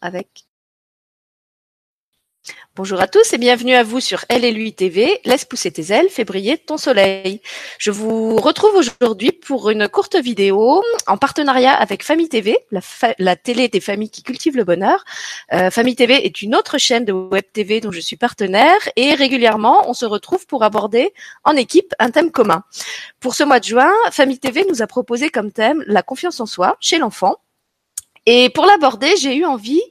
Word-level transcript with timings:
avec 0.00 0.44
Bonjour 2.76 3.00
à 3.00 3.08
tous 3.08 3.32
et 3.32 3.38
bienvenue 3.38 3.74
à 3.74 3.82
vous 3.82 3.98
sur 3.98 4.24
Elle 4.28 4.44
et 4.44 4.52
lui 4.52 4.72
TV. 4.72 5.20
Laisse 5.24 5.44
pousser 5.44 5.72
tes 5.72 5.92
ailes, 5.92 6.08
fais 6.08 6.24
briller 6.24 6.56
ton 6.58 6.76
soleil. 6.76 7.40
Je 7.78 7.90
vous 7.90 8.36
retrouve 8.36 8.76
aujourd'hui 8.76 9.32
pour 9.32 9.70
une 9.70 9.88
courte 9.88 10.14
vidéo 10.14 10.84
en 11.08 11.16
partenariat 11.16 11.72
avec 11.72 12.04
Famille 12.04 12.28
TV, 12.28 12.58
la, 13.18 13.34
télé 13.34 13.66
des 13.68 13.80
familles 13.80 14.10
qui 14.10 14.22
cultivent 14.22 14.56
le 14.56 14.62
bonheur. 14.62 15.04
Euh, 15.52 15.70
Famille 15.70 15.96
TV 15.96 16.24
est 16.24 16.42
une 16.42 16.54
autre 16.54 16.78
chaîne 16.78 17.04
de 17.04 17.12
web 17.12 17.44
TV 17.52 17.80
dont 17.80 17.90
je 17.90 18.00
suis 18.00 18.16
partenaire 18.16 18.78
et 18.94 19.14
régulièrement 19.14 19.88
on 19.88 19.94
se 19.94 20.06
retrouve 20.06 20.46
pour 20.46 20.62
aborder 20.62 21.12
en 21.42 21.56
équipe 21.56 21.92
un 21.98 22.10
thème 22.12 22.30
commun. 22.30 22.62
Pour 23.18 23.34
ce 23.34 23.42
mois 23.42 23.58
de 23.58 23.64
juin, 23.64 23.92
Famille 24.12 24.38
TV 24.38 24.64
nous 24.68 24.82
a 24.82 24.86
proposé 24.86 25.30
comme 25.30 25.50
thème 25.50 25.82
la 25.88 26.02
confiance 26.02 26.38
en 26.38 26.46
soi 26.46 26.76
chez 26.78 26.98
l'enfant. 26.98 27.38
Et 28.26 28.50
pour 28.50 28.66
l'aborder, 28.66 29.16
j'ai 29.16 29.36
eu 29.36 29.44
envie 29.44 29.82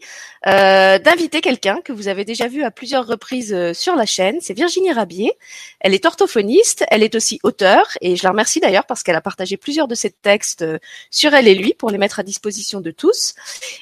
euh, 0.47 0.99
d'inviter 0.99 1.41
quelqu'un 1.41 1.81
que 1.83 1.91
vous 1.91 2.07
avez 2.07 2.23
déjà 2.23 2.47
vu 2.47 2.63
à 2.63 2.69
plusieurs 2.69 3.07
reprises 3.07 3.51
euh, 3.51 3.73
sur 3.73 3.95
la 3.95 4.05
chaîne. 4.05 4.37
C'est 4.41 4.53
Virginie 4.53 4.91
Rabier. 4.91 5.31
Elle 5.79 5.95
est 5.95 6.05
orthophoniste, 6.05 6.85
elle 6.89 7.01
est 7.01 7.15
aussi 7.15 7.39
auteure 7.41 7.87
et 7.99 8.15
je 8.15 8.23
la 8.23 8.29
remercie 8.29 8.59
d'ailleurs 8.59 8.85
parce 8.85 9.01
qu'elle 9.01 9.15
a 9.15 9.21
partagé 9.21 9.57
plusieurs 9.57 9.87
de 9.87 9.95
ses 9.95 10.11
textes 10.11 10.61
euh, 10.61 10.77
sur 11.09 11.33
elle 11.33 11.47
et 11.47 11.55
lui 11.55 11.73
pour 11.73 11.89
les 11.89 11.97
mettre 11.97 12.19
à 12.19 12.23
disposition 12.23 12.79
de 12.79 12.91
tous. 12.91 13.33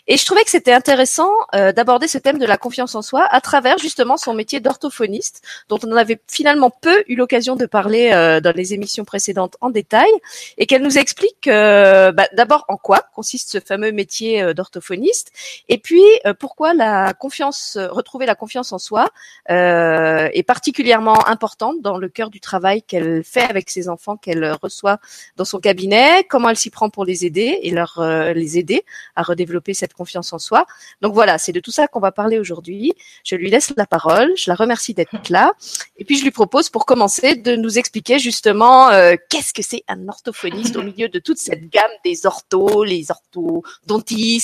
Et 0.08 0.16
je 0.16 0.26
trouvais 0.26 0.44
que 0.46 0.50
c'était 0.50 0.72
intéressant 0.72 1.30
d'aborder 1.54 2.08
ce 2.08 2.18
thème 2.18 2.38
de 2.38 2.46
la 2.46 2.58
confiance 2.58 2.96
en 2.96 3.02
soi 3.02 3.26
à 3.30 3.42
travers 3.42 3.78
justement 3.78 4.18
son 4.18 4.34
métier 4.34 4.60
d'orthophoniste 4.60 5.42
dont 5.70 5.80
on 5.84 5.92
avait 5.96 6.20
finalement 6.30 6.70
peu 6.70 7.04
eu 7.08 7.16
l'occasion 7.16 7.56
de 7.56 7.66
parler 7.66 8.10
dans 8.44 8.56
les 8.56 8.74
émissions 8.74 9.06
précédentes 9.06 9.56
en 9.62 9.70
détail 9.70 10.10
et 10.58 10.66
qu'elle 10.66 10.82
nous 10.82 10.98
explique 10.98 11.46
bah, 11.46 12.28
d'abord 12.34 12.66
en 12.68 12.78
quoi 12.78 13.06
consiste 13.14 13.52
ce 13.52 13.60
fameux 13.60 13.92
métier 13.92 14.43
d'orthophoniste 14.54 15.32
et 15.70 15.78
puis 15.78 16.04
pourquoi 16.40 16.54
pourquoi 16.54 16.76
la 16.76 17.16
confiance, 17.16 17.78
euh, 17.78 17.88
retrouver 17.88 18.28
la 18.28 18.36
confiance 18.36 18.74
en 18.74 18.78
soi 18.78 19.10
euh, 19.50 20.30
est 20.34 20.44
particulièrement 20.44 21.26
importante 21.28 21.82
dans 21.82 21.98
le 21.98 22.08
cœur 22.10 22.30
du 22.30 22.40
travail 22.40 22.84
qu'elle 22.84 23.24
fait 23.24 23.42
avec 23.42 23.72
ses 23.72 23.90
enfants, 23.90 24.18
qu'elle 24.18 24.52
reçoit 24.62 25.00
dans 25.36 25.44
son 25.44 25.60
cabinet, 25.60 26.28
comment 26.30 26.50
elle 26.50 26.58
s'y 26.58 26.70
prend 26.70 26.92
pour 26.92 27.06
les 27.06 27.26
aider 27.26 27.58
et 27.64 27.72
leur 27.72 27.98
euh, 27.98 28.34
les 28.34 28.60
aider 28.60 28.86
à 29.16 29.24
redévelopper 29.24 29.74
cette 29.74 29.96
confiance 29.96 30.32
en 30.32 30.38
soi. 30.38 30.68
Donc 31.02 31.16
voilà, 31.16 31.40
c'est 31.40 31.54
de 31.54 31.60
tout 31.60 31.72
ça 31.72 31.88
qu'on 31.88 32.00
va 32.00 32.12
parler 32.12 32.38
aujourd'hui. 32.38 32.94
Je 33.24 33.36
lui 33.36 33.50
laisse 33.50 33.74
la 33.76 33.88
parole, 33.88 34.32
je 34.38 34.48
la 34.48 34.54
remercie 34.54 34.94
d'être 34.94 35.30
là, 35.32 35.54
et 35.98 36.06
puis 36.06 36.20
je 36.20 36.24
lui 36.24 36.30
propose 36.30 36.70
pour 36.70 36.86
commencer 36.86 37.36
de 37.36 37.56
nous 37.56 37.80
expliquer 37.80 38.20
justement 38.20 38.90
qu'est-ce 39.30 39.54
que 39.54 39.64
c'est 39.64 39.84
un 39.88 40.08
orthophoniste 40.08 40.76
au 40.76 40.84
milieu 40.84 41.10
de 41.10 41.18
toute 41.18 41.40
cette 41.40 41.68
gamme 41.72 41.92
des 42.06 42.28
orthos, 42.28 42.84
les 42.84 43.08
orthodontistes, 43.10 43.64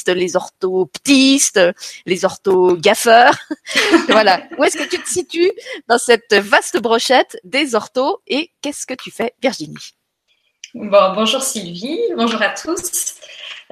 les 0.07 0.35
orthoptistes, 0.35 1.59
les 2.05 2.25
orthogaffeurs. 2.25 3.35
voilà. 4.09 4.41
Où 4.57 4.63
est-ce 4.63 4.77
que 4.77 4.89
tu 4.89 5.01
te 5.01 5.09
situes 5.09 5.51
dans 5.87 5.97
cette 5.97 6.33
vaste 6.33 6.81
brochette 6.81 7.37
des 7.43 7.75
orthos 7.75 8.21
et 8.27 8.51
qu'est-ce 8.61 8.85
que 8.85 8.93
tu 8.93 9.11
fais, 9.11 9.33
Virginie? 9.41 9.93
Bon, 10.75 11.13
bonjour 11.15 11.41
Sylvie, 11.41 11.99
bonjour 12.15 12.41
à 12.41 12.49
tous. 12.49 13.15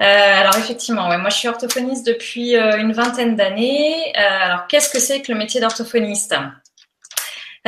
Euh, 0.00 0.04
alors 0.04 0.56
effectivement, 0.56 1.06
moi 1.18 1.30
je 1.30 1.36
suis 1.36 1.48
orthophoniste 1.48 2.06
depuis 2.06 2.56
euh, 2.56 2.76
une 2.78 2.92
vingtaine 2.92 3.36
d'années. 3.36 4.12
Euh, 4.16 4.44
alors 4.44 4.66
qu'est-ce 4.66 4.90
que 4.90 4.98
c'est 4.98 5.22
que 5.22 5.32
le 5.32 5.38
métier 5.38 5.60
d'orthophoniste? 5.60 6.34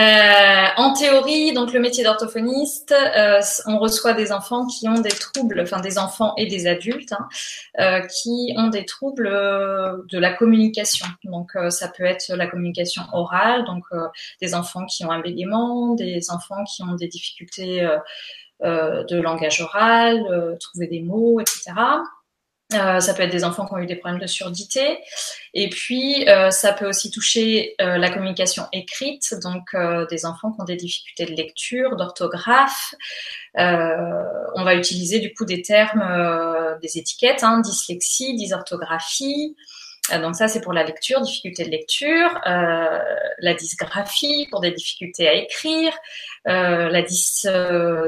Euh, 0.00 0.66
en 0.76 0.94
théorie, 0.94 1.52
donc 1.52 1.72
le 1.72 1.80
métier 1.80 2.02
d'orthophoniste, 2.04 2.92
euh, 2.92 3.40
on 3.66 3.78
reçoit 3.78 4.14
des 4.14 4.32
enfants 4.32 4.66
qui 4.66 4.88
ont 4.88 5.00
des 5.00 5.10
troubles, 5.10 5.60
enfin 5.60 5.80
des 5.80 5.98
enfants 5.98 6.32
et 6.38 6.46
des 6.46 6.66
adultes, 6.66 7.12
hein, 7.12 7.28
euh, 7.78 8.00
qui 8.00 8.54
ont 8.56 8.68
des 8.68 8.84
troubles 8.86 9.28
de 9.28 10.18
la 10.18 10.32
communication. 10.32 11.06
Donc 11.24 11.52
ça 11.68 11.88
peut 11.88 12.04
être 12.04 12.32
la 12.34 12.46
communication 12.46 13.02
orale, 13.12 13.64
donc 13.64 13.84
des 14.40 14.54
enfants 14.54 14.86
qui 14.86 15.04
ont 15.04 15.10
un 15.10 15.20
bégaiement, 15.20 15.94
des 15.94 16.30
enfants 16.30 16.64
qui 16.64 16.82
ont 16.82 16.94
des 16.94 17.08
difficultés 17.08 17.86
de 18.62 19.20
langage 19.20 19.60
oral, 19.60 20.56
trouver 20.60 20.86
des 20.86 21.00
mots, 21.00 21.40
etc. 21.40 21.72
Euh, 22.72 23.00
ça 23.00 23.14
peut 23.14 23.22
être 23.22 23.32
des 23.32 23.44
enfants 23.44 23.66
qui 23.66 23.74
ont 23.74 23.78
eu 23.78 23.86
des 23.86 23.96
problèmes 23.96 24.20
de 24.20 24.26
surdité. 24.26 24.98
Et 25.54 25.68
puis, 25.68 26.28
euh, 26.28 26.50
ça 26.50 26.72
peut 26.72 26.86
aussi 26.88 27.10
toucher 27.10 27.74
euh, 27.80 27.98
la 27.98 28.10
communication 28.10 28.64
écrite, 28.72 29.34
donc 29.42 29.74
des 30.08 30.24
enfants 30.26 30.52
qui 30.52 30.60
ont 30.60 30.64
des 30.64 30.76
difficultés 30.76 31.26
de 31.26 31.32
lecture, 31.32 31.96
d'orthographe. 31.96 32.94
on 33.56 34.64
va 34.64 34.74
utiliser 34.74 35.18
du 35.18 35.34
coup 35.34 35.44
des 35.44 35.62
termes, 35.62 36.78
des 36.82 36.98
étiquettes, 36.98 37.42
hein, 37.42 37.60
dyslexie, 37.60 38.34
dysorthographie, 38.36 39.56
euh, 39.56 39.79
donc 40.18 40.34
ça, 40.34 40.48
c'est 40.48 40.60
pour 40.60 40.72
la 40.72 40.82
lecture, 40.84 41.20
difficulté 41.20 41.64
de 41.64 41.70
lecture, 41.70 42.30
euh, 42.46 42.98
la 43.38 43.54
dysgraphie 43.54 44.46
pour 44.50 44.60
des 44.60 44.70
difficultés 44.72 45.28
à 45.28 45.34
écrire, 45.34 45.92
euh, 46.48 46.88
la 46.88 47.02
dys, 47.02 47.46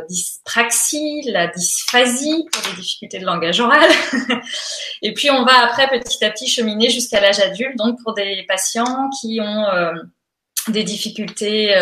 dyspraxie, 0.08 1.22
la 1.26 1.46
dysphasie 1.46 2.46
pour 2.52 2.62
des 2.62 2.80
difficultés 2.80 3.18
de 3.18 3.26
langage 3.26 3.60
oral. 3.60 3.88
Et 5.02 5.14
puis 5.14 5.30
on 5.30 5.44
va 5.44 5.64
après 5.64 5.88
petit 5.88 6.24
à 6.24 6.30
petit 6.30 6.48
cheminer 6.48 6.90
jusqu'à 6.90 7.20
l'âge 7.20 7.40
adulte, 7.40 7.76
donc 7.76 7.98
pour 8.02 8.14
des 8.14 8.44
patients 8.48 9.08
qui 9.20 9.40
ont 9.40 9.66
des 10.68 10.84
difficultés, 10.84 11.74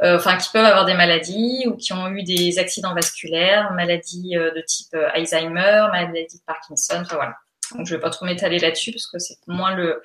enfin 0.00 0.36
qui 0.36 0.48
peuvent 0.52 0.64
avoir 0.64 0.84
des 0.84 0.94
maladies 0.94 1.64
ou 1.66 1.76
qui 1.76 1.92
ont 1.92 2.08
eu 2.08 2.22
des 2.22 2.58
accidents 2.58 2.94
vasculaires, 2.94 3.72
maladies 3.72 4.34
de 4.34 4.62
type 4.66 4.94
Alzheimer, 5.14 5.86
maladie 5.92 6.38
de 6.38 6.44
Parkinson, 6.46 7.02
enfin 7.02 7.16
voilà. 7.16 7.36
Je 7.84 7.94
vais 7.94 8.00
pas 8.00 8.10
trop 8.10 8.26
m'étaler 8.26 8.58
là-dessus 8.58 8.92
parce 8.92 9.06
que 9.06 9.18
c'est 9.18 9.38
moins 9.46 9.74
le, 9.74 10.02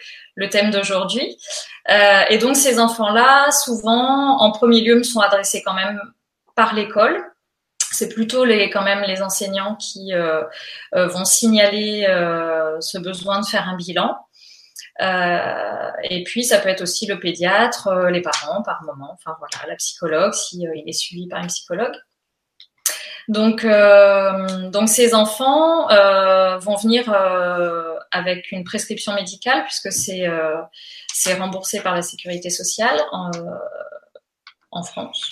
thème 0.50 0.72
d'aujourd'hui. 0.72 1.38
Euh, 1.90 2.22
et 2.30 2.38
donc, 2.38 2.56
ces 2.56 2.80
enfants-là, 2.80 3.52
souvent, 3.52 4.38
en 4.40 4.52
premier 4.52 4.82
lieu, 4.82 4.96
me 4.96 5.04
sont 5.04 5.20
adressés 5.20 5.62
quand 5.64 5.74
même 5.74 6.00
par 6.56 6.74
l'école. 6.74 7.24
C'est 7.92 8.10
plutôt 8.10 8.46
les, 8.46 8.70
quand 8.70 8.84
même 8.84 9.04
les 9.04 9.22
enseignants 9.22 9.76
qui 9.76 10.14
euh, 10.14 10.44
euh 10.96 11.08
vont 11.08 11.26
signaler 11.26 12.06
ce 12.80 12.98
besoin 12.98 13.40
de 13.40 13.46
faire 13.46 13.70
un 13.70 13.76
bilan. 13.78 14.18
Et 16.04 16.24
puis, 16.26 16.44
ça 16.44 16.60
peut 16.60 16.70
être 16.70 16.82
aussi 16.82 17.06
le 17.08 17.20
pédiatre, 17.20 17.90
les 18.10 18.22
parents 18.22 18.64
par 18.64 18.84
moment, 18.84 19.12
enfin 19.14 19.36
voilà, 19.40 19.68
la 19.68 19.76
psychologue 19.76 20.34
si 20.34 20.64
il 20.64 20.90
est 20.90 20.94
suivi 20.94 21.28
par 21.28 21.42
un 21.42 21.48
psychologue. 21.48 21.96
Donc, 23.28 23.64
euh, 23.64 24.70
donc 24.70 24.90
ces 24.90 25.16
enfants 25.16 25.90
euh, 25.90 26.58
vont 26.58 26.76
venir 26.76 27.12
euh, 27.12 27.96
avec 28.12 28.52
une 28.52 28.64
prescription 28.64 29.14
médicale 29.14 29.64
puisque 29.64 29.92
c'est 29.92 30.26
c'est 31.14 31.34
remboursé 31.34 31.82
par 31.82 31.96
la 31.96 32.02
sécurité 32.02 32.50
sociale 32.50 33.02
en, 33.12 33.32
en 34.72 34.84
France. 34.84 35.30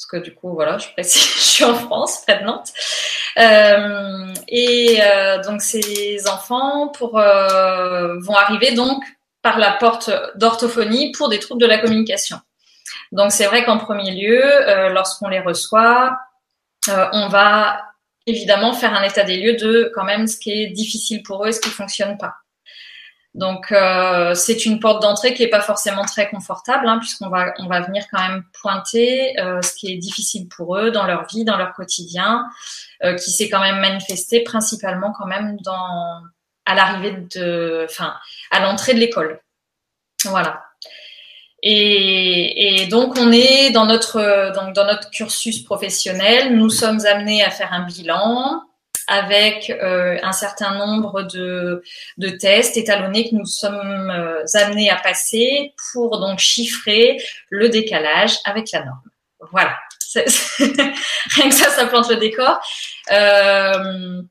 Parce 0.00 0.06
que 0.06 0.16
du 0.16 0.34
coup, 0.34 0.54
voilà, 0.54 0.78
je 0.78 0.88
je 0.98 1.02
suis 1.02 1.64
en 1.64 1.74
France, 1.74 2.22
près 2.26 2.40
de 2.40 2.44
Nantes. 2.44 2.72
Euh, 3.38 4.32
et 4.48 4.98
euh, 5.02 5.42
donc 5.42 5.62
ces 5.62 6.26
enfants 6.28 6.88
pour, 6.88 7.18
euh, 7.18 8.18
vont 8.20 8.34
arriver 8.34 8.72
donc 8.72 9.02
par 9.42 9.58
la 9.58 9.72
porte 9.72 10.10
d'orthophonie 10.36 11.12
pour 11.12 11.28
des 11.28 11.38
troubles 11.38 11.60
de 11.60 11.66
la 11.66 11.78
communication. 11.78 12.38
Donc 13.12 13.32
c'est 13.32 13.46
vrai 13.46 13.64
qu'en 13.64 13.78
premier 13.78 14.10
lieu, 14.10 14.42
lorsqu'on 14.92 15.28
les 15.28 15.40
reçoit, 15.40 16.16
euh, 16.88 17.08
on 17.12 17.28
va 17.28 17.82
évidemment 18.26 18.72
faire 18.72 18.94
un 18.94 19.02
état 19.02 19.24
des 19.24 19.36
lieux 19.36 19.56
de 19.56 19.90
quand 19.94 20.04
même 20.04 20.26
ce 20.26 20.38
qui 20.38 20.50
est 20.52 20.68
difficile 20.68 21.22
pour 21.22 21.44
eux 21.44 21.48
et 21.48 21.52
ce 21.52 21.60
qui 21.60 21.70
fonctionne 21.70 22.16
pas. 22.18 22.34
Donc 23.34 23.70
euh, 23.70 24.34
c'est 24.34 24.66
une 24.66 24.80
porte 24.80 25.02
d'entrée 25.02 25.34
qui 25.34 25.44
est 25.44 25.48
pas 25.48 25.60
forcément 25.60 26.04
très 26.04 26.28
confortable 26.28 26.88
hein, 26.88 26.98
puisqu'on 26.98 27.28
va 27.28 27.54
on 27.58 27.68
va 27.68 27.80
venir 27.80 28.04
quand 28.10 28.20
même 28.20 28.42
pointer 28.60 29.38
euh, 29.38 29.62
ce 29.62 29.72
qui 29.74 29.92
est 29.92 29.98
difficile 29.98 30.48
pour 30.48 30.76
eux 30.76 30.90
dans 30.90 31.06
leur 31.06 31.26
vie, 31.26 31.44
dans 31.44 31.56
leur 31.56 31.72
quotidien, 31.74 32.48
qui 33.02 33.30
s'est 33.30 33.48
quand 33.48 33.60
même 33.60 33.80
manifesté 33.80 34.40
principalement 34.42 35.12
quand 35.12 35.26
même 35.26 35.56
à 36.66 36.74
l'arrivée 36.74 37.12
de, 37.34 37.86
enfin 37.88 38.14
à 38.50 38.60
l'entrée 38.60 38.94
de 38.94 38.98
l'école. 38.98 39.40
Voilà. 40.24 40.69
Et, 41.62 42.82
et, 42.82 42.86
donc 42.86 43.18
on 43.18 43.32
est 43.32 43.70
dans 43.70 43.84
notre 43.84 44.52
donc 44.54 44.74
dans 44.74 44.86
notre 44.86 45.10
cursus 45.10 45.62
professionnel, 45.62 46.56
nous 46.56 46.70
sommes 46.70 47.04
amenés 47.04 47.44
à 47.44 47.50
faire 47.50 47.72
un 47.72 47.84
bilan 47.84 48.62
avec 49.10 49.70
euh, 49.70 50.18
un 50.22 50.32
certain 50.32 50.74
nombre 50.74 51.22
de, 51.22 51.82
de 52.16 52.28
tests 52.28 52.76
étalonnés 52.76 53.28
que 53.28 53.34
nous 53.34 53.44
sommes 53.44 54.10
euh, 54.10 54.44
amenés 54.54 54.88
à 54.88 54.96
passer 54.96 55.74
pour 55.92 56.20
donc 56.20 56.38
chiffrer 56.38 57.20
le 57.48 57.68
décalage 57.68 58.36
avec 58.44 58.70
la 58.72 58.84
norme. 58.84 59.02
Voilà, 59.50 59.76
rien 60.14 61.48
que 61.48 61.54
ça, 61.54 61.70
ça 61.70 61.86
plante 61.86 62.08
le 62.08 62.16
décor. 62.16 62.60
Euh, 63.10 64.22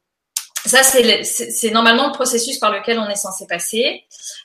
ça, 0.66 0.84
c'est 0.84 1.72
normalement 1.72 2.08
le 2.08 2.14
processus 2.14 2.60
par 2.60 2.72
lequel 2.72 3.00
on 3.00 3.08
est 3.08 3.16
censé 3.16 3.48
passer. 3.48 4.04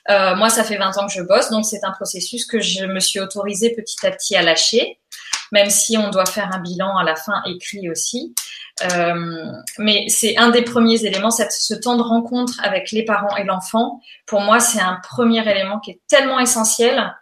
Euh, 0.09 0.35
moi, 0.35 0.49
ça 0.49 0.63
fait 0.63 0.77
20 0.77 0.97
ans 0.97 1.07
que 1.07 1.13
je 1.13 1.21
bosse, 1.21 1.49
donc 1.49 1.65
c'est 1.65 1.83
un 1.83 1.91
processus 1.91 2.45
que 2.45 2.59
je 2.59 2.85
me 2.85 2.99
suis 2.99 3.19
autorisée 3.19 3.75
petit 3.75 4.05
à 4.05 4.11
petit 4.11 4.35
à 4.35 4.41
lâcher, 4.41 4.99
même 5.51 5.69
si 5.69 5.97
on 5.97 6.09
doit 6.09 6.25
faire 6.25 6.51
un 6.53 6.59
bilan 6.59 6.97
à 6.97 7.03
la 7.03 7.15
fin 7.15 7.43
écrit 7.45 7.89
aussi. 7.89 8.33
Euh, 8.83 9.51
mais 9.77 10.05
c'est 10.09 10.37
un 10.37 10.49
des 10.49 10.61
premiers 10.61 11.05
éléments, 11.05 11.31
ce 11.31 11.73
temps 11.75 11.95
de 11.95 12.01
rencontre 12.01 12.53
avec 12.63 12.91
les 12.91 13.03
parents 13.03 13.35
et 13.37 13.43
l'enfant. 13.43 14.01
Pour 14.25 14.41
moi, 14.41 14.59
c'est 14.59 14.81
un 14.81 14.99
premier 15.03 15.49
élément 15.49 15.79
qui 15.79 15.91
est 15.91 16.01
tellement 16.07 16.39
essentiel. 16.39 17.13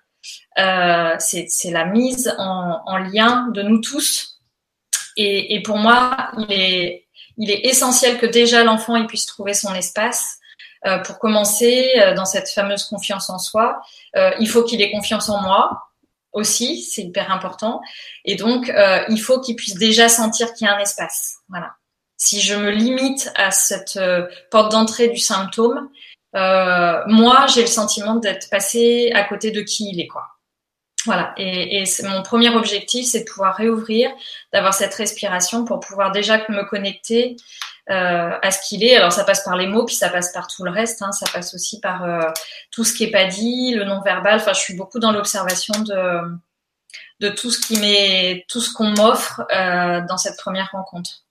Euh, 0.57 1.15
c'est 1.19 1.71
la 1.71 1.85
mise 1.85 2.33
en, 2.37 2.81
en, 2.85 2.97
lien 2.97 3.49
de 3.53 3.61
nous 3.61 3.81
tous. 3.81 4.39
Et, 5.17 5.55
et, 5.55 5.61
pour 5.61 5.77
moi, 5.77 6.31
il 6.37 6.51
est, 6.51 7.02
il 7.37 7.51
est 7.51 7.65
essentiel 7.65 8.17
que 8.17 8.25
déjà 8.25 8.63
l'enfant 8.63 8.95
il 8.95 9.07
puisse 9.07 9.25
trouver 9.25 9.53
son 9.53 9.73
espace. 9.73 10.39
Euh, 10.85 10.99
pour 10.99 11.17
commencer, 11.17 11.91
euh, 11.97 12.13
dans 12.13 12.25
cette 12.25 12.49
fameuse 12.49 12.83
confiance 12.83 13.29
en 13.29 13.39
soi, 13.39 13.81
euh, 14.17 14.31
il 14.39 14.49
faut 14.49 14.63
qu'il 14.63 14.81
ait 14.81 14.91
confiance 14.91 15.29
en 15.29 15.41
moi 15.41 15.81
aussi, 16.33 16.81
c'est 16.81 17.03
hyper 17.03 17.31
important. 17.31 17.79
Et 18.25 18.35
donc, 18.35 18.71
il 19.07 19.21
faut 19.21 19.39
qu'il 19.39 19.55
puisse 19.55 19.75
déjà 19.75 20.09
sentir 20.09 20.51
qu'il 20.55 20.65
y 20.65 20.67
a 20.67 20.75
un 20.75 20.79
espace. 20.79 21.35
Voilà. 21.47 21.75
Si 22.17 22.41
je 22.41 22.55
me 22.55 22.71
limite 22.71 23.31
à 23.35 23.51
cette 23.51 23.99
porte 24.49 24.71
d'entrée 24.71 25.09
du 25.09 25.19
symptôme, 25.19 25.91
moi, 26.33 27.45
j'ai 27.53 27.61
le 27.61 27.67
sentiment 27.67 28.15
d'être 28.15 28.49
passé 28.49 29.11
à 29.13 29.23
côté 29.25 29.51
de 29.51 29.61
qui 29.61 29.91
il 29.91 30.01
est, 30.01 30.07
quoi. 30.07 30.32
Voilà. 31.05 31.33
Et, 31.37 31.81
et 31.81 31.83
mon 32.03 32.21
premier 32.23 32.49
objectif, 32.49 33.05
c'est 33.05 33.21
de 33.21 33.25
pouvoir 33.25 33.55
réouvrir, 33.55 34.09
d'avoir 34.53 34.73
cette 34.73 34.93
respiration 34.93 35.65
pour 35.65 35.79
pouvoir 35.79 36.11
déjà 36.11 36.37
me 36.49 36.63
connecter 36.63 37.35
euh, 37.89 38.37
à 38.41 38.51
ce 38.51 38.67
qu'il 38.67 38.83
est. 38.83 38.95
Alors 38.95 39.11
ça 39.11 39.25
passe 39.25 39.43
par 39.43 39.57
les 39.57 39.67
mots, 39.67 39.85
puis 39.85 39.95
ça 39.95 40.09
passe 40.09 40.31
par 40.31 40.47
tout 40.47 40.63
le 40.63 40.71
reste. 40.71 41.01
Hein. 41.01 41.11
Ça 41.11 41.25
passe 41.33 41.53
aussi 41.53 41.81
par 41.81 42.03
euh, 42.03 42.29
tout 42.71 42.85
ce 42.85 42.93
qui 42.93 43.03
est 43.03 43.11
pas 43.11 43.25
dit, 43.25 43.73
le 43.75 43.83
non-verbal. 43.83 44.35
Enfin, 44.35 44.53
je 44.53 44.59
suis 44.59 44.75
beaucoup 44.75 44.99
dans 44.99 45.11
l'observation 45.11 45.73
de 45.81 46.37
de 47.19 47.29
tout 47.29 47.51
ce 47.51 47.59
qui 47.59 47.79
m'est, 47.79 48.45
tout 48.49 48.59
ce 48.59 48.73
qu'on 48.73 48.89
m'offre 48.89 49.45
euh, 49.53 50.01
dans 50.07 50.17
cette 50.17 50.37
première 50.37 50.69
rencontre. 50.71 51.22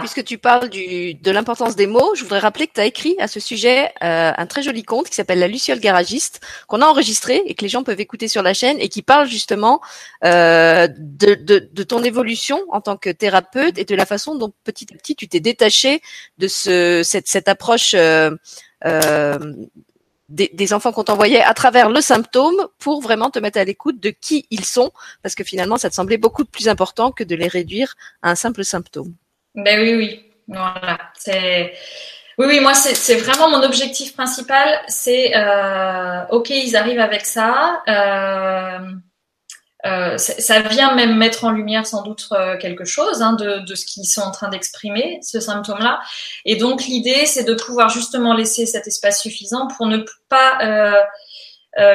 Puisque 0.00 0.24
tu 0.24 0.38
parles 0.38 0.68
du, 0.68 1.14
de 1.14 1.30
l'importance 1.30 1.76
des 1.76 1.86
mots, 1.86 2.14
je 2.14 2.22
voudrais 2.22 2.38
rappeler 2.38 2.66
que 2.66 2.74
tu 2.74 2.80
as 2.80 2.86
écrit 2.86 3.16
à 3.18 3.28
ce 3.28 3.40
sujet 3.40 3.92
euh, 4.02 4.32
un 4.36 4.46
très 4.46 4.62
joli 4.62 4.82
conte 4.82 5.08
qui 5.08 5.14
s'appelle 5.14 5.38
La 5.38 5.48
Luciole 5.48 5.80
Garagiste, 5.80 6.40
qu'on 6.68 6.80
a 6.80 6.86
enregistré 6.86 7.42
et 7.46 7.54
que 7.54 7.62
les 7.62 7.68
gens 7.68 7.82
peuvent 7.82 8.00
écouter 8.00 8.28
sur 8.28 8.42
la 8.42 8.54
chaîne 8.54 8.78
et 8.80 8.88
qui 8.88 9.02
parle 9.02 9.26
justement 9.26 9.80
euh, 10.24 10.88
de, 10.98 11.82
ton 11.82 12.02
évolution 12.02 12.60
en 12.70 12.80
tant 12.80 12.96
que 12.96 13.10
thérapeute 13.10 13.78
et 13.78 13.84
de 13.84 13.94
la 13.94 14.06
façon 14.06 14.34
dont 14.34 14.52
petit 14.64 14.86
à 14.92 14.96
petit 14.96 15.16
tu 15.16 15.28
t'es 15.28 15.40
détaché 15.40 16.00
de 16.38 16.48
ce, 16.48 17.02
cette, 17.04 17.48
approche 17.48 17.94
euh 17.94 18.30
des, 20.32 20.50
des, 20.54 20.72
enfants 20.72 20.92
qu'on 20.92 21.04
t'envoyait 21.04 21.42
à 21.42 21.52
travers 21.54 21.90
le 21.90 22.00
symptôme 22.00 22.66
pour 22.78 23.02
vraiment 23.02 23.30
te 23.30 23.38
mettre 23.38 23.58
à 23.58 23.64
l'écoute 23.64 24.00
de 24.00 24.10
qui 24.10 24.46
ils 24.50 24.64
sont, 24.64 24.90
parce 25.22 25.34
que 25.34 25.44
finalement 25.44 25.76
ça 25.76 25.90
te 25.90 25.94
semblait 25.94 26.16
beaucoup 26.16 26.44
plus 26.44 26.68
important 26.68 27.12
que 27.12 27.22
de 27.22 27.34
les 27.36 27.48
réduire 27.48 27.94
à 28.22 28.30
un 28.30 28.34
simple 28.34 28.64
symptôme. 28.64 29.14
Ben 29.54 29.80
oui, 29.80 29.94
oui. 29.94 30.24
Voilà. 30.48 30.98
C'est. 31.14 31.74
Oui, 32.38 32.46
oui, 32.48 32.60
moi, 32.60 32.74
c'est 32.74 33.16
vraiment 33.16 33.50
mon 33.50 33.62
objectif 33.62 34.14
principal. 34.14 34.80
C'est, 34.88 35.36
euh, 35.36 36.24
ok, 36.30 36.50
ils 36.50 36.76
arrivent 36.76 37.00
avec 37.00 37.26
ça. 37.26 37.82
Euh, 37.88 38.78
euh, 39.84 40.16
ça 40.16 40.60
vient 40.60 40.94
même 40.94 41.16
mettre 41.18 41.44
en 41.44 41.50
lumière 41.50 41.86
sans 41.86 42.02
doute 42.02 42.28
euh, 42.32 42.56
quelque 42.56 42.84
chose 42.84 43.20
hein, 43.20 43.34
de, 43.34 43.58
de, 43.66 43.74
ce 43.74 43.84
qu'ils 43.84 44.06
sont 44.06 44.22
en 44.22 44.30
train 44.30 44.48
d'exprimer, 44.48 45.18
ce 45.22 45.40
symptôme-là. 45.40 46.00
Et 46.46 46.56
donc 46.56 46.84
l'idée, 46.84 47.26
c'est 47.26 47.44
de 47.44 47.54
pouvoir 47.54 47.90
justement 47.90 48.32
laisser 48.32 48.64
cet 48.64 48.86
espace 48.86 49.20
suffisant 49.20 49.66
pour 49.66 49.86
ne 49.86 49.98
pas 50.28 51.04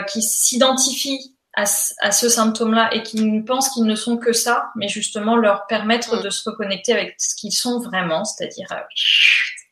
qu'ils 0.07 0.24
s'identifient 0.24 1.37
à, 1.57 1.63
à 2.01 2.12
ce 2.12 2.30
symptôme-là 2.30 2.94
et 2.94 3.01
qui 3.01 3.42
pensent 3.42 3.69
qu'ils 3.69 3.86
ne 3.86 3.95
sont 3.95 4.18
que 4.18 4.31
ça, 4.31 4.69
mais 4.75 4.88
justement 4.88 5.36
leur 5.36 5.65
permettre 5.65 6.18
mm. 6.18 6.24
de 6.24 6.30
se 6.30 6.48
reconnecter 6.48 6.94
avec 6.94 7.15
ce 7.18 7.36
qu'ils 7.36 7.51
sont 7.51 7.80
vraiment, 7.80 8.24
c'est-à-dire 8.24 8.71
euh, 8.71 8.81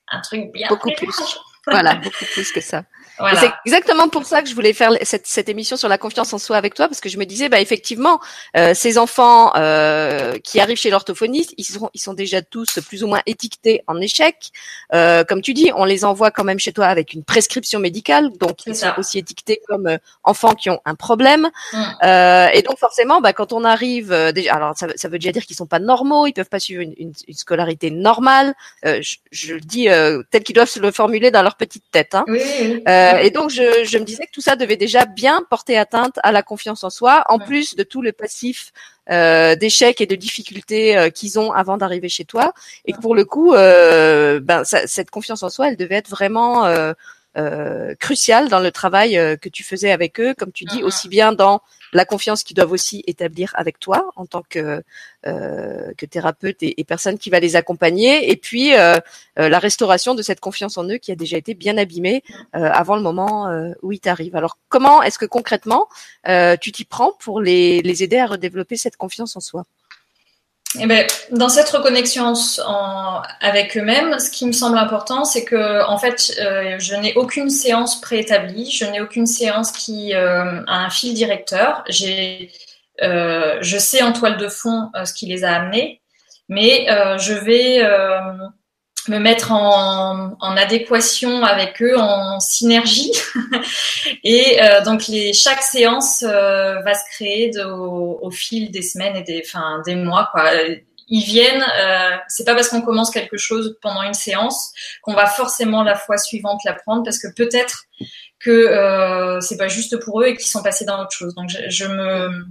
un 0.09 0.19
truc 0.21 0.51
bien 0.51 0.67
beaucoup 0.67 0.91
plus. 0.97 1.15
voilà, 1.67 1.95
beaucoup 1.95 2.25
plus 2.33 2.51
que 2.51 2.59
ça. 2.59 2.83
C'est 3.17 3.51
exactement 3.65 4.09
pour 4.09 4.25
ça 4.25 4.41
que 4.41 4.49
je 4.49 4.55
voulais 4.55 4.73
faire 4.73 4.91
cette, 5.03 5.27
cette, 5.27 5.49
émission 5.49 5.77
sur 5.77 5.87
la 5.87 5.97
confiance 5.97 6.33
en 6.33 6.37
soi 6.37 6.57
avec 6.57 6.73
toi, 6.73 6.87
parce 6.87 7.01
que 7.01 7.09
je 7.09 7.17
me 7.17 7.25
disais, 7.25 7.49
bah 7.49 7.59
effectivement, 7.61 8.19
euh, 8.57 8.73
ces 8.73 8.97
enfants 8.97 9.53
euh, 9.55 10.37
qui 10.39 10.59
arrivent 10.59 10.77
chez 10.77 10.89
l'orthophoniste, 10.89 11.53
ils 11.57 11.63
sont, 11.63 11.89
ils 11.93 12.01
sont 12.01 12.13
déjà 12.13 12.41
tous 12.41 12.79
plus 12.87 13.03
ou 13.03 13.07
moins 13.07 13.21
étiquetés 13.25 13.83
en 13.87 13.99
échec. 14.01 14.51
Euh, 14.93 15.23
comme 15.23 15.41
tu 15.41 15.53
dis, 15.53 15.71
on 15.75 15.85
les 15.85 16.05
envoie 16.05 16.31
quand 16.31 16.43
même 16.43 16.59
chez 16.59 16.73
toi 16.73 16.85
avec 16.87 17.13
une 17.13 17.23
prescription 17.23 17.79
médicale, 17.79 18.31
donc 18.37 18.65
ils 18.65 18.75
sont 18.75 18.93
aussi 18.97 19.17
étiquetés 19.17 19.61
comme 19.67 19.87
euh, 19.87 19.97
enfants 20.23 20.53
qui 20.53 20.69
ont 20.69 20.79
un 20.85 20.95
problème. 20.95 21.49
Mm. 21.73 21.83
Euh, 22.03 22.47
et 22.53 22.61
donc 22.61 22.77
forcément, 22.77 23.21
bah, 23.21 23.33
quand 23.33 23.53
on 23.53 23.63
arrive, 23.63 24.11
euh, 24.11 24.31
déjà, 24.31 24.55
alors 24.55 24.77
ça, 24.77 24.87
ça, 24.95 25.07
veut 25.07 25.19
déjà 25.19 25.31
dire 25.31 25.45
qu'ils 25.45 25.55
sont 25.55 25.65
pas 25.65 25.79
normaux, 25.79 26.27
ils 26.27 26.33
peuvent 26.33 26.49
pas 26.49 26.59
suivre 26.59 26.81
une, 26.81 26.93
une, 26.97 27.13
une 27.27 27.33
scolarité 27.33 27.91
normale. 27.91 28.53
Je, 28.83 29.17
je, 29.31 29.55
le 29.55 29.61
dis 29.61 29.87
tel 30.31 30.43
qu'ils 30.43 30.55
doivent 30.55 30.69
se 30.69 30.79
le 30.79 30.91
formuler 30.91 31.31
dans 31.31 31.41
leur 31.41 31.55
petite 31.55 31.83
tête. 31.91 32.15
Hein. 32.15 32.25
Oui. 32.27 32.83
Euh, 33.13 33.17
et 33.17 33.29
donc, 33.29 33.49
je, 33.49 33.83
je, 33.85 33.97
me 33.97 34.03
disais 34.03 34.25
que 34.25 34.31
tout 34.31 34.41
ça 34.41 34.55
devait 34.55 34.77
déjà 34.77 35.05
bien 35.05 35.41
porter 35.49 35.77
atteinte 35.77 36.19
à 36.23 36.31
la 36.31 36.43
confiance 36.43 36.83
en 36.83 36.89
soi, 36.89 37.23
en 37.27 37.39
plus 37.39 37.75
de 37.75 37.83
tout 37.83 38.01
le 38.01 38.11
passif 38.11 38.71
euh, 39.11 39.55
d'échecs 39.55 40.01
et 40.01 40.07
de 40.07 40.15
difficultés 40.15 40.97
euh, 40.97 41.09
qu'ils 41.11 41.37
ont 41.37 41.51
avant 41.51 41.77
d'arriver 41.77 42.09
chez 42.09 42.25
toi. 42.25 42.53
Et 42.85 42.93
que 42.93 42.99
pour 42.99 43.13
le 43.13 43.23
coup, 43.23 43.53
euh, 43.53 44.39
ben, 44.39 44.63
ça, 44.63 44.87
cette 44.87 45.11
confiance 45.11 45.43
en 45.43 45.49
soi, 45.49 45.69
elle 45.69 45.77
devait 45.77 45.95
être 45.95 46.09
vraiment 46.09 46.65
euh, 47.37 47.75
euh, 47.85 47.95
cruciale 47.95 48.49
dans 48.49 48.59
le 48.59 48.71
travail 48.71 49.13
que 49.41 49.49
tu 49.49 49.63
faisais 49.63 49.91
avec 49.91 50.19
eux, 50.19 50.33
comme 50.33 50.51
tu 50.51 50.65
dis, 50.65 50.83
aussi 50.83 51.07
bien 51.07 51.33
dans 51.33 51.61
la 51.93 52.05
confiance 52.05 52.43
qu'ils 52.43 52.55
doivent 52.55 52.71
aussi 52.71 53.03
établir 53.07 53.51
avec 53.55 53.79
toi 53.79 54.11
en 54.15 54.25
tant 54.25 54.43
que, 54.49 54.83
euh, 55.27 55.91
que 55.97 56.05
thérapeute 56.05 56.61
et, 56.61 56.79
et, 56.79 56.83
personne 56.83 57.17
qui 57.17 57.29
va 57.29 57.39
les 57.39 57.55
accompagner, 57.55 58.29
et 58.29 58.35
puis 58.35 58.75
euh, 58.75 58.97
euh, 59.39 59.49
la 59.49 59.59
restauration 59.59 60.13
de 60.13 60.21
cette 60.21 60.39
confiance 60.39 60.77
en 60.77 60.87
eux 60.89 60.97
qui 60.97 61.11
a 61.11 61.15
déjà 61.15 61.37
été 61.37 61.53
bien 61.53 61.77
abîmée 61.77 62.23
euh, 62.55 62.69
avant 62.71 62.95
le 62.95 63.01
moment 63.01 63.47
euh, 63.47 63.71
où 63.81 63.91
ils 63.91 63.99
t'arrivent. 63.99 64.35
Alors 64.35 64.57
comment 64.67 65.01
est-ce 65.03 65.17
que 65.17 65.25
concrètement 65.25 65.87
euh, 66.27 66.57
tu 66.59 66.71
t'y 66.71 66.85
prends 66.85 67.13
pour 67.19 67.39
les, 67.41 67.81
les 67.81 68.03
aider 68.03 68.17
à 68.17 68.27
redévelopper 68.27 68.75
cette 68.77 68.97
confiance 68.97 69.35
en 69.35 69.39
soi? 69.39 69.65
Eh 70.79 70.87
ben, 70.87 71.07
dans 71.31 71.49
cette 71.49 71.69
reconnexion 71.69 72.33
en, 72.65 73.21
avec 73.39 73.77
eux-mêmes, 73.77 74.19
ce 74.19 74.29
qui 74.29 74.45
me 74.45 74.51
semble 74.51 74.77
important, 74.77 75.23
c'est 75.23 75.45
que 75.45 75.85
en 75.87 75.97
fait, 75.97 76.33
euh, 76.41 76.75
je 76.79 76.95
n'ai 76.95 77.13
aucune 77.15 77.49
séance 77.49 78.01
préétablie, 78.01 78.69
je 78.71 78.85
n'ai 78.85 78.99
aucune 78.99 79.25
séance 79.25 79.71
qui 79.71 80.13
euh, 80.13 80.61
a 80.67 80.85
un 80.85 80.89
fil 80.89 81.13
directeur. 81.13 81.83
J'ai, 81.87 82.51
euh, 83.01 83.57
je 83.61 83.77
sais 83.77 84.01
en 84.01 84.11
toile 84.11 84.37
de 84.37 84.49
fond 84.49 84.89
euh, 84.95 85.05
ce 85.05 85.13
qui 85.13 85.27
les 85.27 85.43
a 85.43 85.55
amenés, 85.55 86.01
mais 86.49 86.89
euh, 86.89 87.17
je 87.17 87.33
vais 87.33 87.81
me 89.09 89.19
mettre 89.19 89.51
en, 89.51 90.35
en, 90.39 90.57
adéquation 90.57 91.43
avec 91.43 91.81
eux, 91.81 91.97
en 91.97 92.39
synergie. 92.39 93.11
et 94.23 94.61
euh, 94.61 94.83
donc 94.83 95.07
les, 95.07 95.33
chaque 95.33 95.61
séance 95.61 96.23
euh, 96.23 96.81
va 96.81 96.93
se 96.93 97.03
créer 97.11 97.49
de, 97.49 97.63
au, 97.63 98.19
au, 98.21 98.31
fil 98.31 98.71
des 98.71 98.81
semaines 98.81 99.15
et 99.15 99.23
des, 99.23 99.43
enfin, 99.45 99.81
des 99.85 99.95
mois. 99.95 100.29
Quoi. 100.31 100.51
Ils 101.07 101.23
viennent. 101.23 101.65
Euh, 101.79 102.17
c'est 102.27 102.45
pas 102.45 102.55
parce 102.55 102.69
qu'on 102.69 102.81
commence 102.81 103.11
quelque 103.11 103.37
chose 103.37 103.77
pendant 103.81 104.01
une 104.03 104.13
séance 104.13 104.71
qu'on 105.01 105.13
va 105.13 105.27
forcément 105.27 105.83
la 105.83 105.95
fois 105.95 106.17
suivante 106.17 106.61
l'apprendre, 106.65 107.03
parce 107.03 107.19
que 107.19 107.27
peut-être 107.35 107.83
que 108.39 108.51
euh, 108.51 109.39
c'est 109.41 109.57
pas 109.57 109.67
juste 109.67 109.97
pour 110.03 110.21
eux 110.21 110.27
et 110.27 110.35
qu'ils 110.35 110.49
sont 110.49 110.63
passés 110.63 110.85
dans 110.85 111.01
autre 111.01 111.11
chose. 111.11 111.35
Donc 111.35 111.49
je, 111.49 111.69
je 111.69 111.85
me 111.85 112.45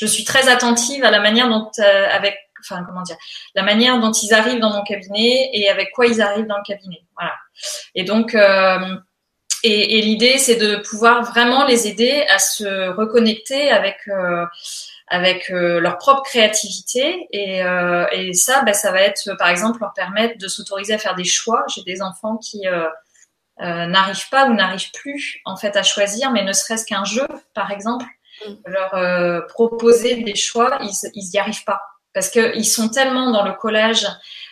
je 0.00 0.06
suis 0.06 0.24
très 0.24 0.48
attentive 0.48 1.04
à 1.04 1.10
la 1.10 1.20
manière 1.20 1.48
dont, 1.48 1.70
euh, 1.78 2.06
avec 2.10 2.38
enfin 2.60 2.84
comment 2.84 3.02
dire, 3.02 3.16
la 3.54 3.62
manière 3.62 3.98
dont 4.00 4.12
ils 4.12 4.34
arrivent 4.34 4.60
dans 4.60 4.70
mon 4.70 4.82
cabinet 4.82 5.50
et 5.52 5.68
avec 5.68 5.90
quoi 5.92 6.06
ils 6.06 6.20
arrivent 6.20 6.46
dans 6.46 6.58
le 6.58 6.62
cabinet. 6.66 7.02
Voilà. 7.16 7.34
Et 7.94 8.04
donc 8.04 8.34
euh, 8.34 8.96
et, 9.62 9.98
et 9.98 10.02
l'idée 10.02 10.38
c'est 10.38 10.56
de 10.56 10.76
pouvoir 10.76 11.22
vraiment 11.22 11.66
les 11.66 11.86
aider 11.86 12.24
à 12.28 12.38
se 12.38 12.88
reconnecter 12.90 13.70
avec 13.70 13.98
euh, 14.08 14.46
avec 15.08 15.50
euh, 15.50 15.80
leur 15.80 15.98
propre 15.98 16.22
créativité 16.22 17.26
et, 17.32 17.62
et 18.12 18.32
ça, 18.32 18.62
ben, 18.62 18.72
ça 18.72 18.92
va 18.92 19.00
être 19.02 19.34
par 19.38 19.48
exemple 19.48 19.80
leur 19.80 19.92
permettre 19.92 20.38
de 20.38 20.46
s'autoriser 20.46 20.94
à 20.94 20.98
faire 20.98 21.16
des 21.16 21.24
choix. 21.24 21.64
J'ai 21.74 21.82
des 21.82 22.00
enfants 22.00 22.36
qui 22.36 22.62
n'arrivent 23.58 24.28
pas 24.30 24.46
ou 24.46 24.54
n'arrivent 24.54 24.92
plus 24.92 25.40
en 25.44 25.56
fait 25.56 25.76
à 25.76 25.82
choisir, 25.82 26.30
mais 26.30 26.44
ne 26.44 26.52
serait-ce 26.52 26.86
qu'un 26.86 27.04
jeu, 27.04 27.26
par 27.54 27.72
exemple, 27.72 28.06
mm. 28.46 28.52
leur 28.66 29.46
proposer 29.48 30.22
des 30.22 30.36
choix, 30.36 30.78
ils, 30.80 31.10
ils 31.14 31.34
y 31.34 31.38
arrivent 31.38 31.64
pas 31.64 31.82
parce 32.14 32.30
qu'ils 32.30 32.66
sont 32.66 32.88
tellement 32.88 33.30
dans 33.30 33.44
le 33.44 33.52
collage 33.52 34.06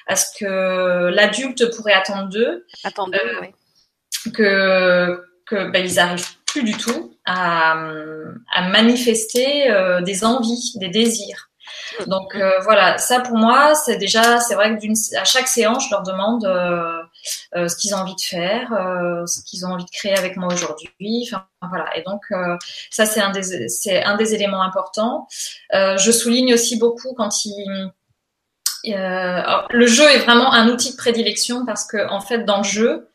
à 0.07 0.17
ce 0.17 0.27
que 0.39 1.09
l'adulte 1.09 1.75
pourrait 1.77 1.93
attendre 1.93 2.29
d'eux, 2.29 2.67
attendre 2.85 3.15
euh, 3.15 3.41
oui. 3.43 4.33
que 4.33 5.25
que 5.47 5.71
ben, 5.71 5.85
ils 5.85 5.99
arrivent 5.99 6.29
plus 6.47 6.63
du 6.63 6.77
tout 6.77 7.17
à, 7.25 7.73
à 8.55 8.69
manifester 8.69 9.71
euh, 9.71 10.01
des 10.01 10.25
envies, 10.25 10.73
des 10.77 10.89
désirs. 10.89 11.49
Donc 12.07 12.35
euh, 12.35 12.59
voilà, 12.61 12.99
ça 12.99 13.21
pour 13.21 13.37
moi, 13.37 13.75
c'est 13.75 13.97
déjà, 13.97 14.41
c'est 14.41 14.55
vrai 14.55 14.77
que 14.77 15.17
à 15.19 15.25
chaque 15.25 15.49
séance, 15.49 15.87
je 15.87 15.91
leur 15.91 16.03
demande 16.03 16.45
euh, 16.45 17.03
ce 17.55 17.77
qu'ils 17.77 17.95
ont 17.95 17.99
envie 17.99 18.15
de 18.15 18.21
faire, 18.21 18.73
euh, 18.73 19.27
ce 19.27 19.43
qu'ils 19.45 19.65
ont 19.67 19.71
envie 19.71 19.85
de 19.85 19.91
créer 19.91 20.17
avec 20.17 20.37
moi 20.37 20.53
aujourd'hui. 20.53 21.29
Enfin 21.31 21.47
voilà. 21.69 21.97
Et 21.97 22.03
donc 22.03 22.23
ça, 22.91 23.07
c'est 23.07 23.21
un 23.21 23.31
des, 23.31 23.69
c'est 23.69 24.03
un 24.03 24.17
des 24.17 24.35
éléments 24.35 24.63
importants. 24.63 25.27
je 25.73 26.11
souligne 26.11 26.55
aussi 26.55 26.79
beaucoup 26.79 27.15
quand 27.15 27.45
ils 27.45 27.91
le 28.85 29.87
jeu 29.87 30.09
est 30.11 30.21
vraiment 30.21 30.53
un 30.53 30.69
outil 30.69 30.93
de 30.93 30.97
prédilection 30.97 31.67
parce 31.67 31.87
que 31.87 32.09
en 32.11 32.21
fait 32.21 32.45
dans 32.45 32.59
le 32.59 32.65
jeu, 32.65 33.09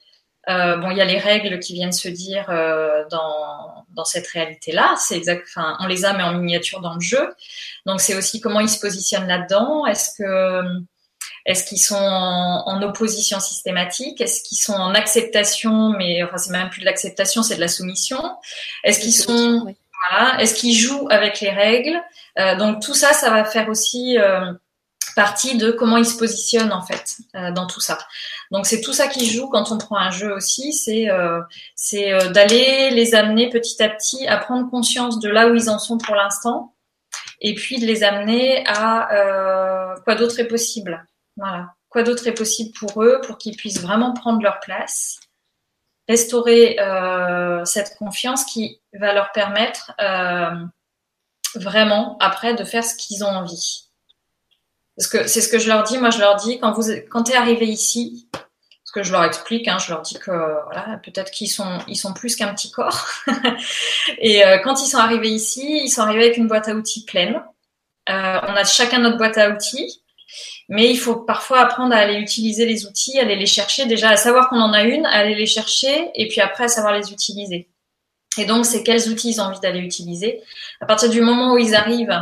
bon 0.48 0.92
il 0.92 0.98
y 0.98 1.02
a 1.02 1.06
les 1.06 1.20
règles 1.20 1.60
qui 1.60 1.74
viennent 1.74 1.94
se 1.94 2.10
dire 2.10 2.48
dans 3.10 3.86
dans 3.94 4.06
cette 4.06 4.28
réalité-là. 4.28 4.96
C'est 4.98 5.16
exact. 5.16 5.48
Enfin, 5.48 5.78
on 5.80 5.88
les 5.88 6.06
a 6.06 6.14
mais 6.14 6.24
en 6.24 6.34
miniature 6.34 6.82
dans 6.82 6.96
le 6.96 7.02
jeu. 7.02 7.34
Donc 7.86 8.02
c'est 8.02 8.16
aussi 8.16 8.42
comment 8.42 8.60
ils 8.60 8.70
se 8.70 8.80
positionnent 8.80 9.28
là-dedans. 9.28 9.86
Est-ce 9.86 10.10
que 10.18 10.62
est-ce 11.46 11.66
qu'ils 11.66 11.82
sont 11.82 11.96
en, 11.96 12.82
opposition 12.82 13.40
systématique? 13.40 14.22
Est-ce 14.22 14.44
qu'ils 14.44 14.58
sont 14.58 14.74
en 14.74 14.94
acceptation 14.94 15.90
Mais 15.90 16.24
enfin, 16.24 16.38
c'est 16.38 16.52
même 16.52 16.70
plus 16.70 16.82
de 16.82 16.86
l'acceptation, 16.86 17.44
c'est 17.44 17.56
de 17.56 17.62
la 17.62 17.68
soumission? 17.68 18.22
Est-ce 18.84 19.00
qu'ils 19.00 19.14
sont 19.14 19.66
voilà 20.10 20.42
Est-ce 20.42 20.56
qu'ils 20.56 20.76
jouent 20.76 21.08
avec 21.10 21.42
les 21.42 21.50
règles? 21.50 22.02
Euh, 22.40 22.56
Donc 22.56 22.82
tout 22.82 22.94
ça, 22.94 23.14
ça 23.14 23.30
va 23.30 23.44
faire 23.44 23.68
aussi 23.70 24.18
euh, 24.18 24.54
partie 25.18 25.58
de 25.58 25.72
comment 25.72 25.98
ils 25.98 26.06
se 26.06 26.18
positionnent 26.18 26.72
en 26.72 26.82
fait 26.82 27.18
euh, 27.36 27.52
dans 27.52 27.68
tout 27.68 27.82
ça. 27.82 27.98
Donc 28.52 28.66
c'est 28.66 28.80
tout 28.80 28.94
ça 28.94 29.08
qui 29.08 29.30
joue 29.30 29.50
quand 29.50 29.72
on 29.72 29.78
prend 29.78 29.98
un 29.98 30.12
jeu 30.12 30.34
aussi, 30.34 30.72
c'est 30.72 31.08
c'est 31.76 32.30
d'aller 32.30 32.90
les 32.92 33.16
amener 33.16 33.50
petit 33.50 33.82
à 33.84 33.90
petit 33.90 34.28
à 34.28 34.38
prendre 34.38 34.70
conscience 34.70 35.20
de 35.20 35.30
là 35.30 35.48
où 35.48 35.56
ils 35.56 35.70
en 35.70 35.80
sont 35.80 35.98
pour 35.98 36.16
l'instant, 36.16 36.74
et 37.42 37.54
puis 37.54 37.80
de 37.80 37.86
les 37.86 38.04
amener 38.04 38.64
à 38.66 39.96
quoi 40.06 40.16
d'autre 40.16 40.40
est 40.40 40.48
possible. 40.48 41.06
Voilà. 41.38 41.74
Quoi 41.90 42.04
d'autre 42.04 42.28
est 42.28 42.34
possible 42.34 42.72
pour 42.78 43.04
eux 43.04 43.22
pour 43.26 43.38
qu'ils 43.38 43.56
puissent 43.56 43.82
vraiment 43.82 44.14
prendre 44.14 44.42
leur 44.42 44.60
place, 44.60 45.20
restaurer 46.10 46.80
euh, 46.80 47.64
cette 47.66 47.96
confiance 47.98 48.46
qui 48.46 48.82
va 48.94 49.14
leur 49.14 49.32
permettre 49.32 49.92
euh, 50.02 50.56
vraiment 51.56 52.18
après 52.20 52.56
de 52.56 52.64
faire 52.64 52.84
ce 52.84 52.96
qu'ils 52.96 53.24
ont 53.24 53.28
envie. 53.28 53.90
Parce 54.98 55.08
que 55.08 55.28
c'est 55.28 55.42
ce 55.42 55.50
que 55.50 55.60
je 55.60 55.68
leur 55.68 55.84
dis. 55.84 55.98
Moi, 55.98 56.10
je 56.10 56.20
leur 56.20 56.36
dis 56.36 56.60
quand 56.60 56.72
vous 56.72 56.92
quand 57.10 57.30
es 57.30 57.36
arrivé 57.36 57.68
ici, 57.68 58.28
ce 58.84 58.92
que 58.92 59.04
je 59.04 59.12
leur 59.12 59.24
explique, 59.24 59.68
hein, 59.68 59.78
je 59.80 59.92
leur 59.92 60.02
dis 60.02 60.20
que 60.20 60.32
voilà, 60.66 61.00
peut-être 61.04 61.32
qu'ils 61.32 61.50
sont 61.50 61.80
ils 61.88 61.96
sont 61.96 62.14
plus 62.14 62.36
qu'un 62.36 62.54
petit 62.54 62.72
corps. 62.72 63.08
et 64.18 64.46
euh, 64.46 64.60
quand 64.60 64.82
ils 64.82 64.88
sont 64.88 64.98
arrivés 65.00 65.30
ici, 65.32 65.82
ils 65.84 65.90
sont 65.90 66.02
arrivés 66.02 66.26
avec 66.26 66.38
une 66.38 66.48
boîte 66.48 66.68
à 66.68 66.74
outils 66.74 67.06
pleine. 67.06 67.42
on 68.08 68.12
a 68.12 68.64
chacun 68.64 69.00
notre 69.00 69.18
boîte 69.18 69.38
à 69.38 69.50
outils. 69.50 70.03
Mais 70.70 70.90
il 70.90 70.98
faut 70.98 71.16
parfois 71.16 71.60
apprendre 71.62 71.94
à 71.94 71.98
aller 71.98 72.16
utiliser 72.16 72.66
les 72.66 72.86
outils, 72.86 73.20
aller 73.20 73.36
les 73.36 73.46
chercher, 73.46 73.86
déjà 73.86 74.10
à 74.10 74.18
savoir 74.18 74.50
qu'on 74.50 74.60
en 74.60 74.74
a 74.74 74.84
une, 74.84 75.06
à 75.06 75.12
aller 75.12 75.36
les 75.36 75.46
chercher, 75.46 76.10
et 76.16 76.28
puis 76.28 76.42
après 76.42 76.66
à 76.66 76.68
savoir 76.68 76.94
les 76.94 77.12
utiliser. 77.12 77.70
Et 78.38 78.46
donc, 78.46 78.66
c'est 78.66 78.84
quels 78.84 79.10
outils 79.10 79.32
ils 79.32 79.42
ont 79.42 79.46
envie 79.46 79.60
d'aller 79.60 79.80
utiliser. 79.80 80.42
À 80.82 80.86
partir 80.86 81.10
du 81.10 81.22
moment 81.22 81.54
où 81.54 81.58
ils 81.58 81.76
arrivent 81.76 82.20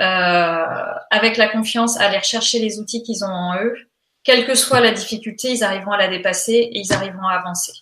euh, 0.00 0.64
avec 1.10 1.36
la 1.36 1.48
confiance 1.48 2.00
à 2.00 2.04
aller 2.04 2.18
rechercher 2.18 2.58
les 2.58 2.80
outils 2.80 3.02
qu'ils 3.02 3.24
ont 3.24 3.28
en 3.28 3.56
eux, 3.62 3.76
quelle 4.24 4.46
que 4.46 4.54
soit 4.54 4.80
la 4.80 4.90
difficulté, 4.90 5.50
ils 5.50 5.62
arriveront 5.62 5.92
à 5.92 5.98
la 5.98 6.08
dépasser 6.08 6.54
et 6.54 6.78
ils 6.80 6.92
arriveront 6.92 7.28
à 7.28 7.34
avancer. 7.34 7.72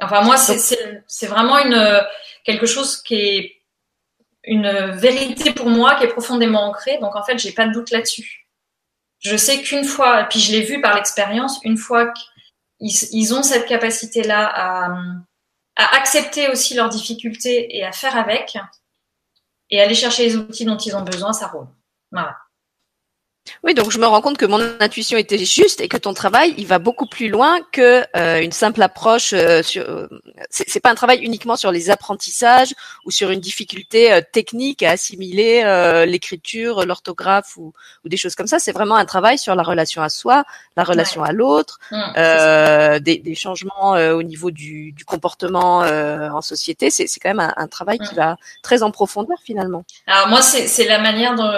Enfin, 0.00 0.22
moi, 0.22 0.36
c'est 0.36 1.26
vraiment 1.26 1.58
une 1.58 2.00
quelque 2.44 2.66
chose 2.66 3.00
qui 3.02 3.14
est 3.14 3.56
une 4.44 4.90
vérité 4.90 5.52
pour 5.52 5.68
moi, 5.68 5.94
qui 5.94 6.04
est 6.04 6.08
profondément 6.08 6.66
ancrée. 6.66 6.98
Donc, 6.98 7.16
en 7.16 7.22
fait, 7.22 7.38
j'ai 7.38 7.52
pas 7.52 7.66
de 7.66 7.72
doute 7.72 7.90
là-dessus 7.90 8.41
je 9.22 9.36
sais 9.36 9.62
qu'une 9.62 9.84
fois, 9.84 10.24
puis 10.24 10.40
je 10.40 10.52
l'ai 10.52 10.62
vu 10.62 10.80
par 10.80 10.94
l'expérience, 10.94 11.60
une 11.64 11.76
fois 11.76 12.12
qu'ils 12.12 13.34
ont 13.34 13.42
cette 13.42 13.66
capacité-là 13.66 14.46
à, 14.46 14.96
à, 15.76 15.96
accepter 15.96 16.48
aussi 16.50 16.74
leurs 16.74 16.88
difficultés 16.88 17.76
et 17.76 17.84
à 17.84 17.92
faire 17.92 18.16
avec, 18.16 18.56
et 19.70 19.80
aller 19.80 19.94
chercher 19.94 20.24
les 20.24 20.36
outils 20.36 20.64
dont 20.64 20.76
ils 20.76 20.96
ont 20.96 21.02
besoin, 21.02 21.32
ça 21.32 21.46
roule. 21.46 21.68
Voilà. 22.10 22.36
Oui, 23.64 23.74
donc 23.74 23.90
je 23.90 23.98
me 23.98 24.06
rends 24.06 24.20
compte 24.20 24.38
que 24.38 24.46
mon 24.46 24.60
intuition 24.80 25.18
était 25.18 25.38
juste 25.38 25.80
et 25.80 25.88
que 25.88 25.96
ton 25.96 26.14
travail, 26.14 26.54
il 26.58 26.66
va 26.66 26.78
beaucoup 26.78 27.06
plus 27.06 27.28
loin 27.28 27.58
que 27.72 28.04
euh, 28.16 28.40
une 28.40 28.52
simple 28.52 28.80
approche. 28.82 29.32
Euh, 29.32 29.62
sur, 29.62 29.82
euh, 29.88 30.06
c'est 30.50 30.80
pas 30.80 30.90
un 30.90 30.94
travail 30.94 31.18
uniquement 31.22 31.56
sur 31.56 31.72
les 31.72 31.90
apprentissages 31.90 32.74
ou 33.04 33.10
sur 33.10 33.30
une 33.30 33.40
difficulté 33.40 34.20
technique 34.32 34.82
à 34.82 34.90
assimiler 34.90 35.62
l'écriture, 36.06 36.84
l'orthographe 36.86 37.56
ou, 37.56 37.72
ou, 38.04 38.08
des 38.08 38.16
choses 38.16 38.34
comme 38.34 38.46
ça. 38.46 38.58
C'est 38.58 38.72
vraiment 38.72 38.96
un 38.96 39.04
travail 39.04 39.38
sur 39.38 39.54
la 39.54 39.62
relation 39.62 40.02
à 40.02 40.08
soi, 40.08 40.44
la 40.76 40.84
relation 40.84 41.22
à 41.24 41.32
l'autre, 41.32 41.78
mmh, 41.90 42.98
des, 43.00 43.18
des, 43.18 43.34
changements 43.34 43.92
au 43.92 44.22
niveau 44.22 44.50
du, 44.50 44.92
du 44.92 45.04
comportement 45.04 45.78
en 45.78 46.40
société. 46.42 46.90
C'est 46.90 47.08
quand 47.20 47.30
même 47.30 47.40
un, 47.40 47.54
un 47.56 47.68
travail 47.68 47.98
qui 47.98 48.14
mmh. 48.14 48.18
va 48.18 48.36
très 48.62 48.82
en 48.82 48.90
profondeur 48.90 49.38
finalement. 49.44 49.84
Alors 50.06 50.28
moi, 50.28 50.42
c'est 50.42 50.86
la 50.86 50.98
manière 50.98 51.34
dont, 51.34 51.50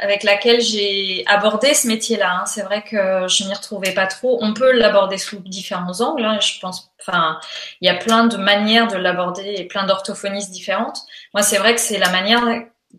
avec 0.00 0.22
laquelle 0.22 0.60
j'ai 0.60 1.24
aborder 1.26 1.74
ce 1.74 1.88
métier-là. 1.88 2.40
Hein. 2.40 2.46
C'est 2.46 2.62
vrai 2.62 2.82
que 2.82 3.26
je 3.28 3.44
m'y 3.44 3.54
retrouvais 3.54 3.92
pas 3.92 4.06
trop. 4.06 4.38
On 4.42 4.54
peut 4.54 4.72
l'aborder 4.72 5.18
sous 5.18 5.38
différents 5.40 6.00
angles. 6.00 6.24
Hein. 6.24 6.38
Je 6.40 6.58
pense, 6.60 6.92
enfin, 7.00 7.38
il 7.80 7.86
y 7.86 7.90
a 7.90 7.94
plein 7.94 8.26
de 8.26 8.36
manières 8.36 8.88
de 8.88 8.96
l'aborder 8.96 9.54
et 9.56 9.64
plein 9.64 9.86
d'orthophonistes 9.86 10.50
différentes. 10.50 10.98
Moi, 11.34 11.42
c'est 11.42 11.58
vrai 11.58 11.74
que 11.74 11.80
c'est 11.80 11.98
la 11.98 12.10
manière 12.10 12.44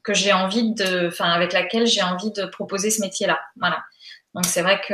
que 0.03 0.13
j'ai 0.13 0.33
envie 0.33 0.73
de, 0.73 1.07
enfin, 1.07 1.29
avec 1.31 1.53
laquelle 1.53 1.87
j'ai 1.87 2.03
envie 2.03 2.31
de 2.31 2.45
proposer 2.45 2.89
ce 2.89 3.01
métier-là. 3.01 3.39
Voilà. 3.57 3.83
Donc 4.33 4.45
c'est 4.45 4.61
vrai 4.61 4.79
que 4.87 4.93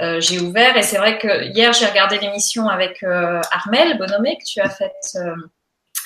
euh, 0.00 0.20
j'ai 0.20 0.40
ouvert 0.40 0.76
et 0.76 0.82
c'est 0.82 0.96
vrai 0.96 1.18
que 1.18 1.44
hier 1.52 1.72
j'ai 1.72 1.86
regardé 1.86 2.18
l'émission 2.18 2.68
avec 2.68 3.02
euh, 3.02 3.40
Armel 3.50 3.98
Bonomé 3.98 4.38
que 4.38 4.44
tu 4.44 4.60
as 4.60 4.70
faite. 4.70 4.92
Euh, 5.16 5.34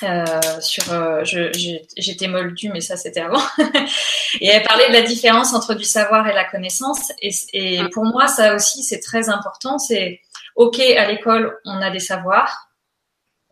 euh, 0.03 0.25
sur, 0.61 0.91
euh, 0.91 1.23
j'étais 1.23 2.27
moldue, 2.27 2.69
mais 2.69 2.81
ça 2.81 2.97
c'était 2.97 3.21
avant. 3.21 3.41
et 4.41 4.47
elle 4.47 4.63
parlait 4.63 4.87
de 4.89 4.93
la 4.93 5.01
différence 5.01 5.53
entre 5.53 5.73
du 5.73 5.83
savoir 5.83 6.27
et 6.27 6.33
la 6.33 6.43
connaissance. 6.43 7.11
Et, 7.21 7.31
et 7.53 7.79
ah. 7.79 7.89
pour 7.91 8.05
moi, 8.05 8.27
ça 8.27 8.55
aussi 8.55 8.83
c'est 8.83 8.99
très 8.99 9.29
important. 9.29 9.79
C'est 9.79 10.21
ok 10.55 10.79
à 10.79 11.07
l'école, 11.07 11.57
on 11.65 11.81
a 11.81 11.89
des 11.89 11.99
savoirs, 11.99 12.69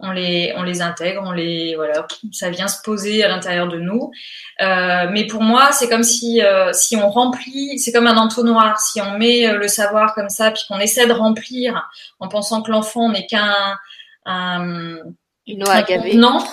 on 0.02 0.12
les, 0.12 0.54
on 0.58 0.64
les 0.64 0.82
intègre, 0.82 1.22
on 1.24 1.32
les, 1.32 1.76
voilà, 1.76 2.06
ça 2.32 2.50
vient 2.50 2.68
se 2.68 2.82
poser 2.82 3.24
à 3.24 3.28
l'intérieur 3.28 3.68
de 3.68 3.80
nous. 3.80 4.12
Euh, 4.62 5.08
mais 5.12 5.28
pour 5.28 5.42
moi, 5.42 5.72
c'est 5.72 5.90
comme 5.90 6.04
si, 6.04 6.42
euh, 6.42 6.74
si 6.74 6.96
on 6.96 7.10
remplit, 7.10 7.78
c'est 7.80 7.92
comme 7.92 8.08
un 8.08 8.18
entonnoir. 8.18 8.80
Si 8.80 9.00
on 9.00 9.18
met 9.18 9.48
euh, 9.48 9.58
le 9.58 9.68
savoir 9.68 10.14
comme 10.16 10.30
ça, 10.30 10.52
puis 10.52 10.64
qu'on 10.68 10.80
essaie 10.80 11.08
de 11.08 11.14
remplir 11.14 11.90
en 12.20 12.28
pensant 12.28 12.62
que 12.62 12.72
l'enfant 12.72 13.10
n'est 13.10 13.28
qu'un 13.28 13.78
un, 14.26 14.98
une 15.52 15.64
eau 15.64 15.70
agavée. 15.70 16.16
Non, 16.16 16.44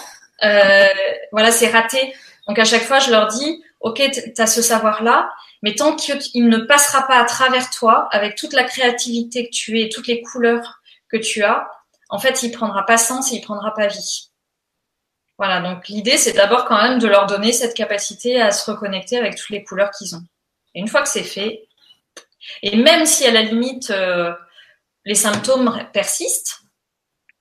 euh, 0.44 0.86
voilà, 1.32 1.50
c'est 1.50 1.68
raté. 1.68 2.14
Donc 2.46 2.58
à 2.58 2.64
chaque 2.64 2.82
fois, 2.82 2.98
je 2.98 3.10
leur 3.10 3.28
dis, 3.28 3.62
ok, 3.80 4.02
tu 4.12 4.40
as 4.40 4.46
ce 4.46 4.62
savoir-là, 4.62 5.30
mais 5.62 5.74
tant 5.74 5.96
qu'il 5.96 6.48
ne 6.48 6.58
passera 6.58 7.06
pas 7.06 7.18
à 7.18 7.24
travers 7.24 7.70
toi, 7.70 8.08
avec 8.10 8.36
toute 8.36 8.52
la 8.52 8.64
créativité 8.64 9.46
que 9.46 9.54
tu 9.54 9.80
es, 9.80 9.88
toutes 9.88 10.06
les 10.06 10.22
couleurs 10.22 10.80
que 11.10 11.16
tu 11.16 11.42
as, 11.42 11.68
en 12.10 12.18
fait, 12.18 12.42
il 12.42 12.52
prendra 12.52 12.86
pas 12.86 12.96
sens 12.96 13.32
et 13.32 13.36
il 13.36 13.40
prendra 13.42 13.74
pas 13.74 13.86
vie. 13.86 14.30
Voilà, 15.36 15.60
donc 15.60 15.88
l'idée, 15.88 16.16
c'est 16.16 16.32
d'abord 16.32 16.64
quand 16.64 16.82
même 16.82 16.98
de 16.98 17.06
leur 17.06 17.26
donner 17.26 17.52
cette 17.52 17.74
capacité 17.74 18.40
à 18.40 18.50
se 18.50 18.68
reconnecter 18.70 19.18
avec 19.18 19.36
toutes 19.36 19.50
les 19.50 19.62
couleurs 19.62 19.90
qu'ils 19.90 20.16
ont. 20.16 20.24
Et 20.74 20.80
une 20.80 20.88
fois 20.88 21.02
que 21.02 21.08
c'est 21.08 21.22
fait, 21.22 21.68
et 22.62 22.76
même 22.76 23.06
si 23.06 23.26
à 23.26 23.30
la 23.30 23.42
limite 23.42 23.90
euh, 23.90 24.32
les 25.04 25.14
symptômes 25.14 25.86
persistent, 25.92 26.62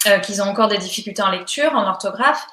euh, 0.05 0.19
qu'ils 0.19 0.41
ont 0.41 0.45
encore 0.45 0.67
des 0.67 0.77
difficultés 0.77 1.21
en 1.21 1.31
lecture, 1.31 1.73
en 1.73 1.87
orthographe, 1.87 2.45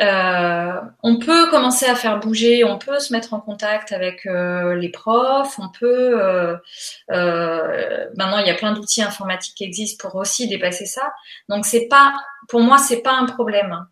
euh, 0.00 0.80
on 1.04 1.18
peut 1.18 1.50
commencer 1.50 1.86
à 1.86 1.94
faire 1.94 2.18
bouger, 2.18 2.64
on 2.64 2.78
peut 2.78 2.98
se 2.98 3.12
mettre 3.12 3.32
en 3.32 3.40
contact 3.40 3.92
avec 3.92 4.26
euh, 4.26 4.74
les 4.74 4.88
profs, 4.88 5.58
on 5.58 5.68
peut. 5.68 6.16
maintenant, 7.08 8.38
il 8.38 8.46
y 8.46 8.50
a 8.50 8.54
plein 8.54 8.72
d'outils 8.72 9.02
informatiques 9.02 9.54
qui 9.54 9.64
existent 9.64 10.08
pour 10.08 10.18
aussi 10.18 10.48
dépasser 10.48 10.86
ça. 10.86 11.12
Donc, 11.48 11.66
c'est 11.66 11.86
pas, 11.86 12.14
pour 12.48 12.60
moi, 12.60 12.78
c'est 12.78 13.02
pas 13.02 13.12
un 13.12 13.26
problème. 13.26 13.86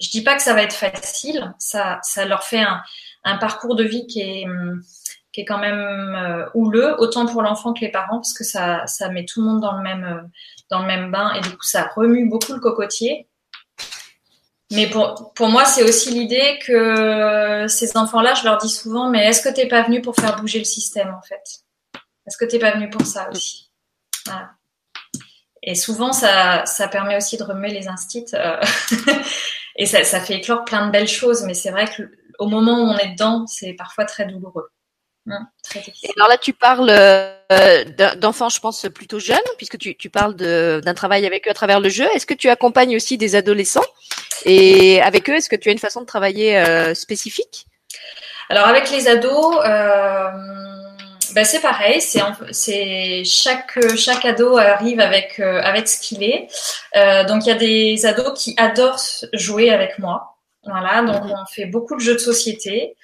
Je 0.00 0.10
dis 0.10 0.22
pas 0.22 0.36
que 0.36 0.42
ça 0.42 0.54
va 0.54 0.62
être 0.62 0.74
facile. 0.74 1.52
Ça, 1.58 1.98
ça 2.02 2.24
leur 2.24 2.44
fait 2.44 2.60
un, 2.60 2.80
un 3.24 3.36
parcours 3.38 3.74
de 3.74 3.84
vie 3.84 4.06
qui 4.06 4.20
est 4.20 4.46
qui 5.32 5.42
est 5.42 5.44
quand 5.44 5.58
même 5.58 6.48
houleux, 6.54 6.94
autant 6.98 7.26
pour 7.26 7.42
l'enfant 7.42 7.72
que 7.72 7.80
les 7.80 7.90
parents, 7.90 8.16
parce 8.16 8.32
que 8.32 8.44
ça, 8.44 8.86
ça 8.86 9.08
met 9.10 9.24
tout 9.24 9.40
le 9.40 9.46
monde 9.46 9.60
dans 9.60 9.76
le 9.76 9.82
même 9.82 10.30
dans 10.70 10.80
le 10.80 10.86
même 10.86 11.10
bain 11.10 11.32
et 11.34 11.40
du 11.40 11.50
coup 11.50 11.62
ça 11.62 11.90
remue 11.94 12.28
beaucoup 12.28 12.52
le 12.52 12.60
cocotier. 12.60 13.28
Mais 14.70 14.86
pour, 14.86 15.32
pour 15.34 15.48
moi, 15.48 15.64
c'est 15.64 15.82
aussi 15.82 16.10
l'idée 16.10 16.58
que 16.66 17.66
ces 17.68 17.96
enfants-là, 17.96 18.34
je 18.34 18.44
leur 18.44 18.58
dis 18.58 18.68
souvent, 18.68 19.08
mais 19.08 19.24
est-ce 19.26 19.42
que 19.42 19.48
t'es 19.48 19.66
pas 19.66 19.82
venu 19.82 20.02
pour 20.02 20.14
faire 20.14 20.36
bouger 20.36 20.58
le 20.58 20.66
système 20.66 21.14
en 21.14 21.22
fait? 21.22 21.42
Est-ce 22.26 22.36
que 22.36 22.44
t'es 22.44 22.58
pas 22.58 22.72
venu 22.72 22.90
pour 22.90 23.06
ça 23.06 23.30
aussi? 23.30 23.70
Et 25.62 25.74
souvent, 25.74 26.12
ça, 26.12 26.66
ça 26.66 26.88
permet 26.88 27.16
aussi 27.16 27.36
de 27.38 27.42
remuer 27.42 27.70
les 27.70 27.88
instits 27.88 28.26
euh, 28.34 28.60
et 29.76 29.86
ça, 29.86 30.04
ça 30.04 30.20
fait 30.20 30.34
éclore 30.34 30.64
plein 30.64 30.86
de 30.86 30.92
belles 30.92 31.08
choses. 31.08 31.42
Mais 31.44 31.54
c'est 31.54 31.70
vrai 31.70 31.86
qu'au 31.86 32.46
moment 32.46 32.82
où 32.82 32.86
on 32.86 32.98
est 32.98 33.12
dedans, 33.12 33.46
c'est 33.46 33.72
parfois 33.72 34.04
très 34.04 34.26
douloureux. 34.26 34.68
Et 35.74 36.10
alors 36.16 36.28
là, 36.28 36.38
tu 36.38 36.52
parles 36.52 36.88
euh, 36.90 37.84
d'enfants, 38.16 38.48
je 38.48 38.60
pense, 38.60 38.86
plutôt 38.94 39.18
jeunes, 39.18 39.38
puisque 39.56 39.78
tu, 39.78 39.96
tu 39.96 40.10
parles 40.10 40.34
d'un 40.34 40.94
travail 40.94 41.26
avec 41.26 41.46
eux 41.46 41.50
à 41.50 41.54
travers 41.54 41.80
le 41.80 41.88
jeu. 41.88 42.06
Est-ce 42.14 42.26
que 42.26 42.34
tu 42.34 42.48
accompagnes 42.48 42.96
aussi 42.96 43.18
des 43.18 43.34
adolescents? 43.34 43.84
Et 44.44 45.00
avec 45.02 45.28
eux, 45.28 45.34
est-ce 45.34 45.48
que 45.48 45.56
tu 45.56 45.68
as 45.68 45.72
une 45.72 45.78
façon 45.78 46.00
de 46.00 46.06
travailler 46.06 46.58
euh, 46.58 46.94
spécifique? 46.94 47.66
Alors 48.50 48.66
avec 48.66 48.90
les 48.90 49.08
ados, 49.08 49.56
euh, 49.62 50.30
bah, 51.34 51.44
c'est 51.44 51.60
pareil, 51.60 52.00
c'est 52.00 52.20
c'est 52.50 53.22
chaque 53.24 53.78
chaque 53.96 54.24
ado 54.24 54.56
arrive 54.56 55.00
avec 55.00 55.38
euh, 55.38 55.60
avec 55.62 55.86
ce 55.86 56.00
qu'il 56.00 56.22
est. 56.22 56.48
Euh, 56.96 57.24
donc 57.24 57.44
il 57.44 57.48
y 57.48 57.52
a 57.52 57.56
des 57.56 58.06
ados 58.06 58.32
qui 58.42 58.54
adorent 58.56 59.00
jouer 59.34 59.70
avec 59.70 59.98
moi. 59.98 60.37
Voilà, 60.64 61.02
donc 61.02 61.22
on 61.24 61.46
fait 61.46 61.66
beaucoup 61.66 61.94
de 61.94 62.00
jeux 62.00 62.14
de 62.14 62.18
société 62.18 62.96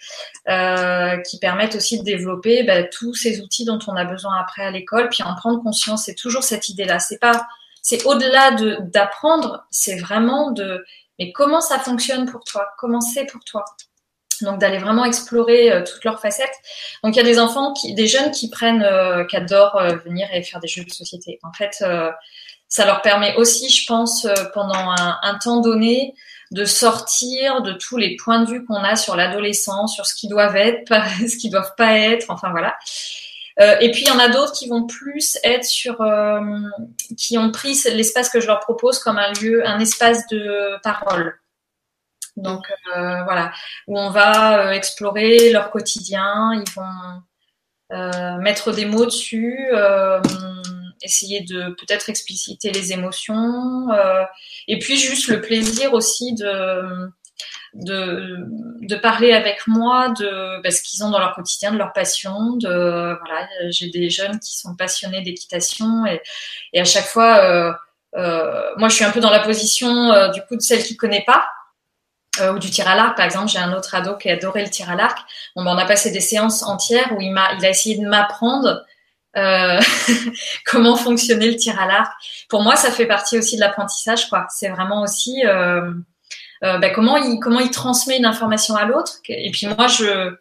euh, 0.48 1.16
qui 1.18 1.38
permettent 1.38 1.76
aussi 1.76 1.98
de 1.98 2.04
développer 2.04 2.62
bah, 2.64 2.82
tous 2.82 3.14
ces 3.14 3.40
outils 3.40 3.64
dont 3.64 3.78
on 3.86 3.94
a 3.94 4.04
besoin 4.04 4.38
après 4.40 4.64
à 4.64 4.70
l'école, 4.70 5.08
puis 5.08 5.22
en 5.22 5.34
prendre 5.34 5.62
conscience. 5.62 6.04
C'est 6.04 6.14
toujours 6.14 6.42
cette 6.42 6.68
idée-là. 6.68 6.98
C'est 6.98 7.18
pas, 7.18 7.46
c'est 7.80 8.04
au-delà 8.04 8.52
de 8.52 8.78
d'apprendre, 8.82 9.64
c'est 9.70 9.96
vraiment 9.96 10.50
de, 10.50 10.84
mais 11.18 11.32
comment 11.32 11.60
ça 11.60 11.78
fonctionne 11.78 12.30
pour 12.30 12.44
toi? 12.44 12.66
Comment 12.78 13.00
c'est 13.00 13.26
pour 13.26 13.44
toi? 13.44 13.64
Donc 14.42 14.58
d'aller 14.58 14.78
vraiment 14.78 15.04
explorer 15.04 15.72
euh, 15.72 15.82
toutes 15.84 16.04
leurs 16.04 16.20
facettes. 16.20 16.54
Donc 17.02 17.14
il 17.14 17.18
y 17.18 17.20
a 17.20 17.24
des 17.24 17.38
enfants, 17.38 17.72
qui, 17.72 17.94
des 17.94 18.08
jeunes 18.08 18.30
qui 18.32 18.50
prennent, 18.50 18.82
euh, 18.82 19.24
qui 19.24 19.36
adorent 19.36 19.76
euh, 19.76 19.96
venir 20.04 20.28
et 20.32 20.42
faire 20.42 20.60
des 20.60 20.68
jeux 20.68 20.84
de 20.84 20.90
société. 20.90 21.38
En 21.42 21.52
fait, 21.52 21.84
ça 22.68 22.86
leur 22.86 23.02
permet 23.02 23.36
aussi, 23.36 23.68
je 23.70 23.86
pense, 23.86 24.26
pendant 24.52 24.74
un, 24.74 25.38
temps 25.38 25.60
donné, 25.60 26.14
de 26.50 26.64
sortir 26.64 27.62
de 27.62 27.72
tous 27.72 27.96
les 27.96 28.16
points 28.16 28.40
de 28.40 28.50
vue 28.50 28.64
qu'on 28.64 28.82
a 28.82 28.96
sur 28.96 29.16
l'adolescence, 29.16 29.94
sur 29.94 30.06
ce 30.06 30.14
qu'ils 30.14 30.30
doivent 30.30 30.56
être, 30.56 30.92
ce 31.28 31.36
qu'ils 31.36 31.50
doivent 31.50 31.74
pas 31.76 31.98
être. 31.98 32.26
Enfin 32.30 32.50
voilà. 32.50 32.76
et 33.80 33.90
puis 33.90 34.02
il 34.02 34.08
y 34.08 34.10
en 34.10 34.18
a 34.18 34.28
d'autres 34.28 34.52
qui 34.52 34.68
vont 34.68 34.86
plus 34.86 35.38
être 35.44 35.64
sur, 35.64 36.04
qui 37.16 37.38
ont 37.38 37.50
pris 37.50 37.76
l'espace 37.86 38.28
que 38.28 38.40
je 38.40 38.46
leur 38.46 38.60
propose 38.60 38.98
comme 38.98 39.18
un 39.18 39.32
lieu, 39.32 39.66
un 39.66 39.80
espace 39.80 40.26
de 40.28 40.80
parole. 40.82 41.38
Donc 42.36 42.66
euh, 42.96 43.22
voilà, 43.24 43.52
où 43.86 43.98
on 43.98 44.10
va 44.10 44.66
euh, 44.66 44.70
explorer 44.72 45.52
leur 45.52 45.70
quotidien, 45.70 46.52
ils 46.54 46.72
vont 46.72 47.22
euh, 47.92 48.38
mettre 48.38 48.72
des 48.72 48.86
mots 48.86 49.04
dessus, 49.04 49.68
essayer 51.02 51.42
de 51.42 51.74
peut-être 51.78 52.08
expliciter 52.08 52.70
les 52.70 52.92
émotions, 52.92 53.88
et 54.68 54.78
puis 54.78 54.96
juste 54.96 55.28
le 55.28 55.40
plaisir 55.40 55.92
aussi 55.94 56.34
de 56.34 57.10
de, 57.74 58.94
parler 58.96 59.32
avec 59.32 59.66
moi 59.66 60.10
de 60.10 60.62
bah, 60.62 60.70
ce 60.70 60.82
qu'ils 60.82 61.04
ont 61.04 61.10
dans 61.10 61.18
leur 61.18 61.34
quotidien, 61.34 61.72
de 61.72 61.78
leur 61.78 61.92
passion. 61.92 62.56
De 62.56 63.18
voilà, 63.18 63.48
j'ai 63.70 63.90
des 63.90 64.10
jeunes 64.10 64.38
qui 64.38 64.56
sont 64.56 64.76
passionnés 64.76 65.22
d'équitation 65.22 66.06
et, 66.06 66.80
à 66.80 66.84
chaque 66.84 67.06
fois, 67.06 67.38
euh, 67.38 67.72
euh, 68.16 68.70
moi 68.76 68.88
je 68.88 68.96
suis 68.96 69.04
un 69.04 69.10
peu 69.10 69.20
dans 69.20 69.30
la 69.30 69.40
position 69.40 70.10
euh, 70.12 70.28
du 70.28 70.40
coup 70.42 70.56
de 70.56 70.60
celle 70.60 70.82
qui 70.82 70.96
connaît 70.96 71.24
pas. 71.26 71.46
Euh, 72.40 72.52
ou 72.52 72.58
du 72.58 72.68
tir 72.68 72.88
à 72.88 72.96
l'arc, 72.96 73.16
par 73.16 73.24
exemple, 73.24 73.46
j'ai 73.46 73.60
un 73.60 73.72
autre 73.74 73.94
ado 73.94 74.16
qui 74.16 74.28
adorait 74.28 74.64
le 74.64 74.70
tir 74.70 74.90
à 74.90 74.96
l'arc. 74.96 75.18
Ben, 75.54 75.62
on 75.64 75.78
a 75.78 75.86
passé 75.86 76.10
des 76.10 76.18
séances 76.18 76.64
entières 76.64 77.12
où 77.16 77.20
il 77.20 77.30
m'a, 77.30 77.52
il 77.52 77.64
a 77.64 77.70
essayé 77.70 77.96
de 77.96 78.08
m'apprendre 78.08 78.84
euh, 79.36 79.80
comment 80.66 80.96
fonctionnait 80.96 81.48
le 81.48 81.56
tir 81.56 81.80
à 81.80 81.86
l'arc. 81.86 82.12
Pour 82.48 82.62
moi, 82.62 82.76
ça 82.76 82.90
fait 82.90 83.06
partie 83.06 83.38
aussi 83.38 83.56
de 83.56 83.60
l'apprentissage, 83.60 84.28
quoi. 84.28 84.46
C'est 84.50 84.68
vraiment 84.68 85.02
aussi 85.02 85.44
euh, 85.46 85.92
euh 86.62 86.78
ben, 86.78 86.92
comment 86.92 87.16
il 87.16 87.38
comment 87.40 87.60
il 87.60 87.70
transmet 87.70 88.18
une 88.18 88.26
information 88.26 88.76
à 88.76 88.84
l'autre. 88.84 89.18
Et 89.28 89.50
puis 89.50 89.66
moi, 89.66 89.86
je 89.86 90.36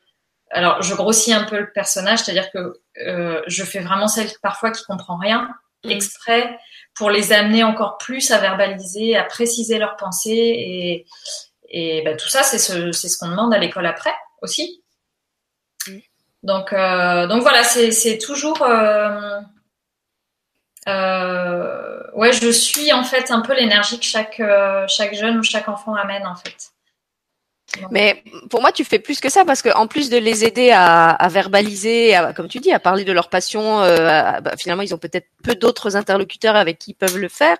alors 0.51 0.81
je 0.81 0.93
grossis 0.93 1.33
un 1.33 1.43
peu 1.43 1.59
le 1.59 1.71
personnage, 1.71 2.19
c'est-à-dire 2.19 2.51
que 2.51 2.79
euh, 3.05 3.41
je 3.47 3.63
fais 3.63 3.79
vraiment 3.79 4.07
celle 4.07 4.29
parfois 4.41 4.71
qui 4.71 4.83
comprend 4.83 5.17
rien 5.17 5.49
mmh. 5.83 5.89
exprès 5.89 6.57
pour 6.95 7.09
les 7.09 7.33
amener 7.33 7.63
encore 7.63 7.97
plus 7.97 8.29
à 8.31 8.37
verbaliser, 8.37 9.17
à 9.17 9.23
préciser 9.23 9.79
leurs 9.79 9.95
pensées 9.95 10.31
et 10.31 11.05
et 11.75 12.03
ben, 12.03 12.15
tout 12.15 12.29
ça, 12.29 12.43
c'est 12.43 12.59
ce, 12.59 12.91
ce 12.91 13.17
qu'on 13.17 13.29
demande 13.29 13.51
à 13.51 13.57
l'école 13.57 13.87
après 13.87 14.13
aussi. 14.43 14.82
Donc, 16.43 16.73
euh, 16.73 17.25
donc 17.27 17.41
voilà, 17.41 17.63
c'est 17.63 18.17
toujours. 18.17 18.61
Euh, 18.61 19.39
euh, 20.87 22.01
ouais, 22.13 22.33
je 22.33 22.51
suis 22.51 22.91
en 22.91 23.03
fait 23.03 23.31
un 23.31 23.41
peu 23.41 23.55
l'énergie 23.55 23.99
que 23.99 24.05
chaque, 24.05 24.41
jeune 25.15 25.37
ou 25.37 25.43
chaque 25.43 25.69
enfant 25.69 25.95
amène 25.95 26.27
en 26.27 26.35
fait. 26.35 26.71
Mais 27.89 28.23
pour 28.51 28.61
moi, 28.61 28.71
tu 28.71 28.83
fais 28.83 28.99
plus 28.99 29.19
que 29.19 29.29
ça 29.29 29.45
parce 29.45 29.63
que 29.63 29.69
en 29.75 29.87
plus 29.87 30.11
de 30.11 30.17
les 30.17 30.45
aider 30.45 30.69
à, 30.71 31.27
verbaliser, 31.31 32.13
à, 32.13 32.31
comme 32.31 32.47
tu 32.47 32.59
dis, 32.59 32.71
à 32.71 32.79
parler 32.79 33.03
de 33.03 33.11
leur 33.11 33.29
passion, 33.29 33.79
bah, 33.79 34.41
finalement, 34.59 34.83
ils 34.83 34.93
ont 34.93 34.99
peut-être 34.99 35.27
peu 35.43 35.55
d'autres 35.55 35.95
interlocuteurs 35.95 36.55
avec 36.55 36.77
qui 36.77 36.91
ils 36.91 36.93
peuvent 36.93 37.17
le 37.17 37.29
faire. 37.29 37.57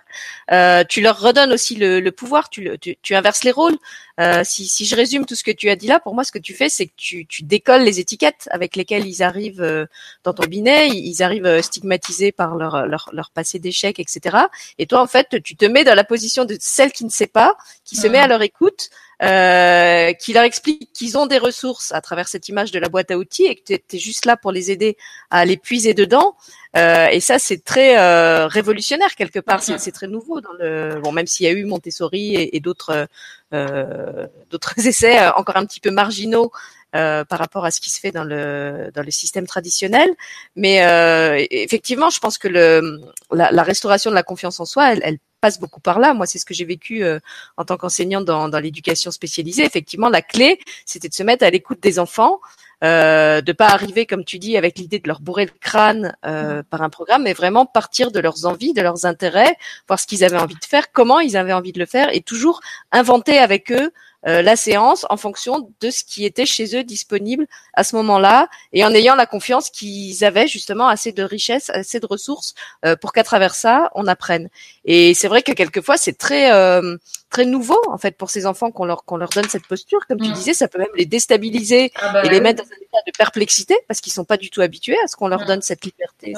Tu 0.88 1.02
leur 1.02 1.20
redonnes 1.20 1.54
aussi 1.54 1.78
le, 1.78 2.00
le 2.00 2.12
pouvoir, 2.12 2.50
tu, 2.50 2.78
tu, 2.80 2.98
tu, 3.02 3.16
inverses 3.16 3.44
les 3.44 3.52
rôles. 3.52 3.78
Euh, 4.20 4.42
si, 4.44 4.68
si, 4.68 4.86
je 4.86 4.96
résume 4.96 5.26
tout 5.26 5.34
ce 5.34 5.44
que 5.44 5.52
tu 5.52 5.70
as 5.70 5.76
dit 5.76 5.88
là, 5.88 6.00
pour 6.00 6.14
moi, 6.14 6.24
ce 6.24 6.32
que 6.32 6.40
tu 6.40 6.54
fais, 6.54 6.70
c'est 6.70 6.86
que 6.86 6.94
tu, 6.96 7.26
tu, 7.26 7.44
décolles 7.44 7.84
les 7.84 8.00
étiquettes 8.00 8.48
avec 8.52 8.76
lesquelles 8.76 9.08
ils 9.08 9.24
arrivent 9.24 9.64
euh, 9.64 9.88
dans 10.24 10.34
ton 10.34 10.46
binet. 10.46 10.90
Ils 10.90 11.24
arrivent 11.24 11.46
euh, 11.46 11.62
stigmatisés 11.62 12.32
par 12.32 12.56
leur, 12.56 12.86
leur, 12.86 13.10
leur 13.12 13.32
passé 13.32 13.58
d'échec, 13.58 14.00
etc. 14.00 14.38
Et 14.78 14.86
toi, 14.86 15.02
en 15.02 15.08
fait, 15.08 15.42
tu 15.44 15.56
te 15.56 15.66
mets 15.66 15.84
dans 15.84 15.96
la 15.96 16.04
position 16.04 16.46
de 16.46 16.56
celle 16.60 16.92
qui 16.92 17.06
ne 17.06 17.10
sait 17.10 17.28
pas, 17.28 17.56
qui 17.86 17.96
se 17.96 18.08
met 18.08 18.20
à 18.20 18.28
leur 18.28 18.44
écoute 18.44 18.90
euh, 19.24 20.12
qui 20.14 20.34
leur 20.34 20.44
explique 20.44 20.92
qu'ils 20.92 21.18
ont 21.18 21.28
des 21.28 21.38
ressources 21.38 21.94
à 21.94 22.02
travers 22.02 22.28
cette 22.28 22.50
image 22.50 22.72
de 22.72 22.80
la 22.80 22.90
boîte 22.90 23.10
à 23.10 23.18
outils 23.18 23.46
et 23.46 23.56
que 23.56 23.62
tu 23.64 23.74
es, 23.96 24.00
juste 24.00 24.26
là 24.26 24.36
pour 24.36 24.52
les 24.52 24.70
aider 24.70 24.98
à 25.30 25.46
les 25.46 25.56
puiser 25.56 25.94
dedans. 25.94 26.36
Euh, 26.76 27.08
et 27.08 27.20
ça, 27.20 27.40
c'est 27.40 27.64
très 27.64 28.00
euh, 28.00 28.48
révolutionnaire 28.48 29.16
quelque 29.16 29.40
part. 29.40 29.62
C'est 29.62 29.92
très 29.92 30.08
nouveau 30.08 30.42
dans 30.42 30.54
le 30.60 31.00
bon, 31.02 31.12
même 31.12 31.28
s'il 31.28 31.46
y 31.46 31.50
a 31.50 31.52
eu 31.52 31.66
Montessori 31.66 32.36
et, 32.36 32.56
et 32.56 32.60
d'autres 32.60 33.08
euh, 33.54 34.28
d'autres 34.50 34.74
essais 34.88 35.20
euh, 35.20 35.32
encore 35.34 35.58
un 35.58 35.66
petit 35.66 35.80
peu 35.80 35.92
marginaux 35.92 36.52
euh, 36.96 37.24
par 37.26 37.40
rapport 37.40 37.66
à 37.66 37.72
ce 37.72 37.82
qui 37.82 37.90
se 37.90 38.00
fait 38.00 38.12
dans 38.12 38.24
le 38.24 38.92
dans 38.94 39.02
le 39.02 39.12
système 39.12 39.48
traditionnel. 39.48 40.10
Mais 40.56 40.86
euh, 40.86 41.44
effectivement, 41.50 42.10
je 42.10 42.20
pense 42.20 42.38
que 42.38 42.48
le 42.48 43.02
la, 43.32 43.52
la, 43.52 43.64
restauration 43.64 44.12
de 44.12 44.16
la 44.16 44.24
confiance 44.24 44.60
en 44.60 44.66
soi, 44.66 44.94
elle, 44.94 45.02
elle 45.04 45.18
passe 45.42 45.60
beaucoup 45.60 45.82
par 45.82 46.00
là. 46.00 46.14
Moi, 46.14 46.26
c'est 46.28 46.38
ce 46.38 46.46
que 46.46 46.54
j'ai 46.54 46.66
vécu 46.66 47.04
euh, 47.04 47.20
en 47.58 47.66
tant 47.66 47.78
qu'enseignante 47.78 48.26
dans, 48.26 48.48
dans 48.48 48.60
l'éducation 48.60 49.10
spécialisée. 49.10 49.66
Effectivement, 49.66 50.08
la 50.08 50.22
clé, 50.22 50.60
c'était 50.86 51.10
de 51.10 51.14
se 51.16 51.24
mettre 51.24 51.44
à 51.44 51.50
l'écoute 51.50 51.82
des 51.82 51.98
enfants, 52.00 52.40
euh, 52.84 53.42
de 53.42 53.52
pas 53.52 53.68
arriver, 53.68 54.06
comme 54.06 54.26
tu 54.26 54.40
dis, 54.40 54.58
avec 54.58 54.78
l'idée 54.78 55.00
de 55.00 55.08
leur 55.08 55.22
bourrer 55.22 55.46
le 55.46 55.52
crâne 55.60 56.16
euh, 56.26 56.60
mmh. 56.60 56.64
par 56.64 56.82
un 56.82 56.90
programme, 56.90 57.24
mais 57.24 57.34
vraiment 57.34 57.66
partir 57.66 58.12
de 58.12 58.20
leurs 58.20 58.46
envies, 58.46 58.74
de 58.74 58.82
leurs 58.82 59.06
intérêts, 59.06 59.56
voir 59.88 60.00
ce 60.00 60.08
qu'ils 60.08 60.24
avaient 60.24 60.38
envie 60.38 60.56
de 60.56 60.66
faire, 60.66 60.92
comment 60.92 61.20
ils 61.20 61.38
avaient 61.38 61.54
envie 61.54 61.72
de 61.72 61.80
le 61.80 61.86
faire, 61.86 62.14
et 62.14 62.22
toujours 62.22 62.62
inventer 62.92 63.38
avec 63.38 63.72
eux 63.72 63.92
la 64.26 64.56
séance 64.56 65.06
en 65.10 65.18
fonction 65.18 65.70
de 65.82 65.90
ce 65.90 66.04
qui 66.04 66.26
était 66.26 66.46
chez 66.46 66.78
eux 66.78 66.84
disponible 66.84 67.48
à 67.74 67.84
ce 67.84 67.96
moment-là 67.96 68.48
et 68.72 68.86
en 68.86 68.94
ayant 68.94 69.16
la 69.16 69.26
confiance 69.26 69.70
qu'ils 69.70 70.24
avaient 70.24 70.48
justement 70.48 70.88
assez 70.88 71.12
de 71.12 71.24
richesse, 71.24 71.70
assez 71.72 72.00
de 72.00 72.06
ressources 72.06 72.54
euh, 72.86 72.96
pour 72.96 73.14
qu'à 73.14 73.24
travers 73.24 73.56
ça, 73.56 73.90
on 73.96 74.08
apprenne. 74.08 74.50
Et 74.86 75.14
c'est 75.14 75.28
vrai 75.28 75.42
que 75.42 75.52
quelquefois, 75.52 75.98
c'est 75.98 76.18
très 76.18 76.52
euh, 76.52 76.98
très 77.30 77.46
nouveau 77.46 77.80
en 77.90 77.98
fait 77.98 78.16
pour 78.16 78.30
ces 78.30 78.46
enfants 78.46 78.72
qu'on 78.72 78.86
leur 78.86 79.06
qu'on 79.06 79.18
leur 79.18 79.30
donne 79.30 79.50
cette 79.50 79.68
posture. 79.68 80.06
Comme 80.08 80.20
tu 80.20 80.30
mm. 80.30 80.34
disais, 80.34 80.54
ça 80.54 80.68
peut 80.68 80.80
même 80.80 80.88
les 80.96 81.06
déstabiliser 81.06 81.92
ah 81.96 82.14
bah 82.14 82.24
et 82.24 82.30
les 82.30 82.42
mettre 82.42 82.64
dans 82.64 82.70
un 82.70 82.76
état 82.76 83.00
de 83.08 83.12
perplexité 83.18 83.76
parce 83.88 84.02
qu'ils 84.02 84.14
sont 84.14 84.26
pas 84.26 84.38
du 84.38 84.50
tout 84.50 84.62
habitués 84.62 84.98
à 85.04 85.08
ce 85.08 85.16
qu'on 85.16 85.28
leur 85.28 85.42
mm. 85.42 85.46
donne 85.46 85.62
cette 85.62 85.84
liberté, 85.84 86.34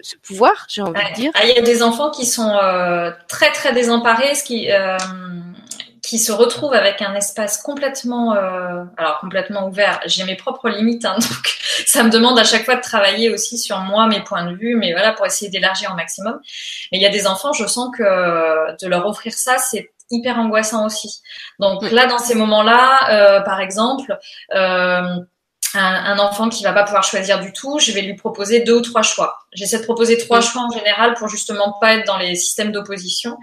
ce, 0.00 0.16
pouvoir, 0.22 0.66
j'ai 0.68 0.82
envie 0.82 1.00
de 1.10 1.14
dire. 1.14 1.32
Ah, 1.34 1.44
il 1.44 1.54
y 1.54 1.58
a 1.58 1.62
des 1.62 1.82
enfants 1.82 2.10
qui 2.10 2.26
sont 2.26 2.56
très 3.28 3.50
très 3.52 3.72
désemparés, 3.72 4.34
ce 4.34 4.44
qui 4.44 4.68
qui 6.06 6.18
se 6.18 6.32
retrouve 6.32 6.74
avec 6.74 7.02
un 7.02 7.14
espace 7.14 7.58
complètement, 7.58 8.34
euh, 8.34 8.84
alors 8.96 9.18
complètement 9.20 9.68
ouvert. 9.68 10.00
J'ai 10.06 10.24
mes 10.24 10.36
propres 10.36 10.68
limites, 10.68 11.04
hein, 11.04 11.16
donc 11.20 11.56
ça 11.86 12.02
me 12.02 12.10
demande 12.10 12.38
à 12.38 12.44
chaque 12.44 12.64
fois 12.64 12.76
de 12.76 12.82
travailler 12.82 13.30
aussi 13.30 13.58
sur 13.58 13.78
moi, 13.80 14.06
mes 14.06 14.22
points 14.22 14.44
de 14.44 14.54
vue, 14.54 14.76
mais 14.76 14.92
voilà 14.92 15.12
pour 15.12 15.24
essayer 15.26 15.50
d'élargir 15.50 15.92
au 15.92 15.94
maximum. 15.94 16.38
Mais 16.92 16.98
il 16.98 17.02
y 17.02 17.06
a 17.06 17.10
des 17.10 17.26
enfants, 17.26 17.52
je 17.52 17.66
sens 17.66 17.90
que 17.96 18.02
de 18.02 18.88
leur 18.88 19.06
offrir 19.06 19.32
ça, 19.32 19.58
c'est 19.58 19.92
hyper 20.10 20.38
angoissant 20.38 20.86
aussi. 20.86 21.22
Donc 21.58 21.90
là, 21.90 22.06
dans 22.06 22.18
ces 22.18 22.34
moments-là, 22.34 23.10
euh, 23.10 23.40
par 23.40 23.60
exemple. 23.60 24.18
Euh, 24.54 25.16
un, 25.76 25.80
un, 25.82 26.18
enfant 26.20 26.48
qui 26.50 26.62
va 26.62 26.72
pas 26.72 26.84
pouvoir 26.84 27.02
choisir 27.02 27.40
du 27.40 27.52
tout, 27.52 27.80
je 27.80 27.90
vais 27.90 28.02
lui 28.02 28.14
proposer 28.14 28.60
deux 28.60 28.74
ou 28.74 28.80
trois 28.80 29.02
choix. 29.02 29.38
J'essaie 29.52 29.78
de 29.78 29.82
proposer 29.82 30.16
trois 30.18 30.40
choix 30.40 30.62
en 30.62 30.70
général 30.70 31.14
pour 31.14 31.26
justement 31.26 31.74
pas 31.80 31.94
être 31.94 32.06
dans 32.06 32.16
les 32.16 32.36
systèmes 32.36 32.70
d'opposition. 32.70 33.36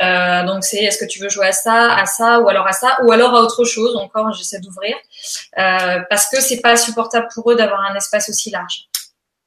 Euh, 0.00 0.44
donc 0.44 0.64
c'est 0.64 0.78
est-ce 0.78 0.98
que 0.98 1.04
tu 1.04 1.18
veux 1.18 1.28
jouer 1.28 1.46
à 1.46 1.52
ça, 1.52 1.94
à 1.94 2.06
ça 2.06 2.40
ou 2.40 2.48
alors 2.48 2.66
à 2.66 2.72
ça 2.72 2.98
ou 3.02 3.12
alors 3.12 3.34
à 3.34 3.40
autre 3.40 3.64
chose. 3.64 3.96
Encore, 3.96 4.32
j'essaie 4.32 4.60
d'ouvrir 4.60 4.94
euh, 5.58 6.00
parce 6.08 6.28
que 6.28 6.40
c'est 6.40 6.60
pas 6.60 6.76
supportable 6.76 7.28
pour 7.34 7.50
eux 7.50 7.56
d'avoir 7.56 7.80
un 7.80 7.94
espace 7.96 8.28
aussi 8.28 8.50
large. 8.50 8.88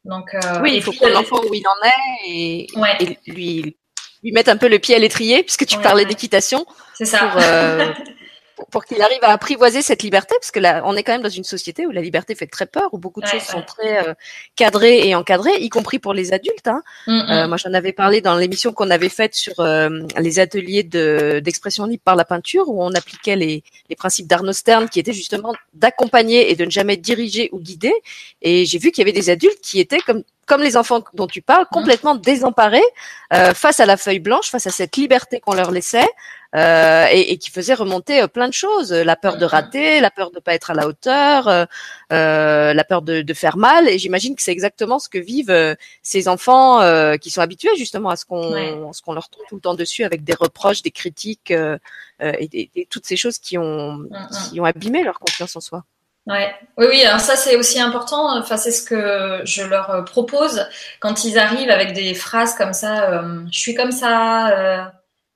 Donc 0.03 0.33
euh, 0.33 0.61
oui, 0.61 0.73
il 0.75 0.83
faut 0.83 0.91
que 0.91 1.05
l'enfant 1.05 1.39
où 1.47 1.53
il 1.53 1.63
en 1.67 1.87
est 1.87 2.29
et, 2.29 2.67
et, 2.99 3.31
lui 3.31 3.77
lui 4.23 4.31
mettre 4.33 4.51
un 4.51 4.57
peu 4.57 4.67
le 4.67 4.77
pied 4.77 4.95
à 4.95 4.99
l'étrier 4.99 5.41
puisque 5.41 5.65
tu 5.65 5.77
parlais 5.79 6.05
d'équitation. 6.05 6.65
C'est 6.95 7.05
ça. 7.05 7.19
Pour, 7.19 7.41
pour 8.69 8.85
qu'il 8.85 9.01
arrive 9.01 9.23
à 9.23 9.29
apprivoiser 9.29 9.81
cette 9.81 10.03
liberté, 10.03 10.35
parce 10.39 10.51
que 10.51 10.59
là, 10.59 10.81
on 10.85 10.95
est 10.95 11.03
quand 11.03 11.13
même 11.13 11.21
dans 11.21 11.29
une 11.29 11.43
société 11.43 11.85
où 11.85 11.91
la 11.91 12.01
liberté 12.01 12.35
fait 12.35 12.47
très 12.47 12.65
peur, 12.65 12.93
où 12.93 12.97
beaucoup 12.97 13.21
de 13.21 13.27
choses 13.27 13.41
sont 13.41 13.61
très 13.61 14.07
euh, 14.07 14.13
cadrées 14.55 15.07
et 15.07 15.15
encadrées, 15.15 15.55
y 15.59 15.69
compris 15.69 15.99
pour 15.99 16.13
les 16.13 16.33
adultes. 16.33 16.67
Hein. 16.67 16.83
Mm, 17.07 17.11
mm. 17.11 17.31
Euh, 17.31 17.47
moi, 17.47 17.57
j'en 17.57 17.73
avais 17.73 17.93
parlé 17.93 18.21
dans 18.21 18.35
l'émission 18.35 18.73
qu'on 18.73 18.89
avait 18.89 19.09
faite 19.09 19.35
sur 19.35 19.59
euh, 19.59 19.89
les 20.17 20.39
ateliers 20.39 20.83
d'expression 20.83 21.85
libre 21.85 22.03
par 22.03 22.15
la 22.15 22.25
peinture, 22.25 22.69
où 22.69 22.83
on 22.83 22.93
appliquait 22.93 23.35
les, 23.35 23.63
les 23.89 23.95
principes 23.95 24.27
d'Arnaud 24.27 24.53
Stern, 24.53 24.89
qui 24.89 24.99
étaient 24.99 25.13
justement 25.13 25.53
d'accompagner 25.73 26.51
et 26.51 26.55
de 26.55 26.65
ne 26.65 26.71
jamais 26.71 26.97
diriger 26.97 27.49
ou 27.51 27.59
guider. 27.59 27.93
Et 28.41 28.65
j'ai 28.65 28.77
vu 28.77 28.91
qu'il 28.91 29.01
y 29.01 29.09
avait 29.09 29.19
des 29.19 29.29
adultes 29.29 29.61
qui 29.61 29.79
étaient 29.79 29.99
comme 29.99 30.23
comme 30.51 30.61
les 30.61 30.75
enfants 30.75 31.01
dont 31.13 31.27
tu 31.27 31.41
parles, 31.41 31.63
mmh. 31.63 31.73
complètement 31.73 32.15
désemparés 32.15 32.83
euh, 33.31 33.53
face 33.53 33.79
à 33.79 33.85
la 33.85 33.95
feuille 33.95 34.19
blanche, 34.19 34.49
face 34.49 34.67
à 34.67 34.69
cette 34.69 34.97
liberté 34.97 35.39
qu'on 35.39 35.53
leur 35.53 35.71
laissait, 35.71 36.09
euh, 36.55 37.05
et, 37.11 37.31
et, 37.31 37.37
qui 37.37 37.49
faisait 37.49 37.73
remonter 37.73 38.21
euh, 38.21 38.27
plein 38.27 38.47
de 38.47 38.53
choses, 38.53 38.91
la 38.91 39.15
peur 39.15 39.37
de 39.37 39.45
rater, 39.45 40.01
la 40.01 40.11
peur 40.11 40.31
de 40.31 40.39
pas 40.39 40.53
être 40.53 40.71
à 40.71 40.73
la 40.73 40.87
hauteur, 40.87 41.47
euh, 41.47 41.65
euh, 42.11 42.73
la 42.73 42.83
peur 42.83 43.01
de, 43.01 43.21
de, 43.21 43.33
faire 43.33 43.57
mal. 43.57 43.87
Et 43.87 43.97
j'imagine 43.99 44.35
que 44.35 44.41
c'est 44.41 44.51
exactement 44.51 44.99
ce 44.99 45.07
que 45.07 45.17
vivent 45.17 45.49
euh, 45.49 45.75
ces 46.01 46.27
enfants 46.27 46.79
qui 47.19 47.29
sont 47.29 47.41
habitués 47.41 47.75
justement 47.77 48.09
à 48.09 48.15
ce 48.15 48.25
qu'on 48.25 48.91
ce 48.93 49.01
qu'on 49.01 49.13
leur 49.13 49.29
tombe 49.29 49.45
tout 49.47 49.55
le 49.55 49.61
temps 49.61 49.75
dessus 49.75 50.03
avec 50.03 50.23
des 50.23 50.33
reproches, 50.33 50.81
des 50.81 50.91
critiques 50.91 51.51
et, 51.51 52.69
et, 52.75 52.87
toutes 52.89 53.05
ces 53.05 53.15
choses 53.15 53.39
qui 53.39 53.57
ont 53.57 53.93
mmh, 53.93 54.29
qui 54.51 54.59
ont 54.59 54.65
abîmé 54.65 55.03
leur 55.03 55.19
confiance 55.19 55.55
en 55.55 55.61
soi. 55.61 55.83
Ouais. 56.27 56.53
Oui, 56.77 56.85
oui, 56.87 57.03
alors 57.03 57.19
ça 57.19 57.35
c'est 57.35 57.55
aussi 57.55 57.79
important. 57.79 58.37
Enfin, 58.37 58.55
c'est 58.57 58.71
ce 58.71 58.83
que 58.83 59.41
je 59.43 59.63
leur 59.63 60.05
propose 60.05 60.67
quand 60.99 61.23
ils 61.23 61.39
arrivent 61.39 61.71
avec 61.71 61.93
des 61.93 62.13
phrases 62.13 62.53
comme 62.55 62.73
ça. 62.73 63.09
Euh, 63.09 63.43
je 63.51 63.59
suis 63.59 63.73
comme 63.73 63.91
ça, 63.91 64.49
euh, 64.49 64.85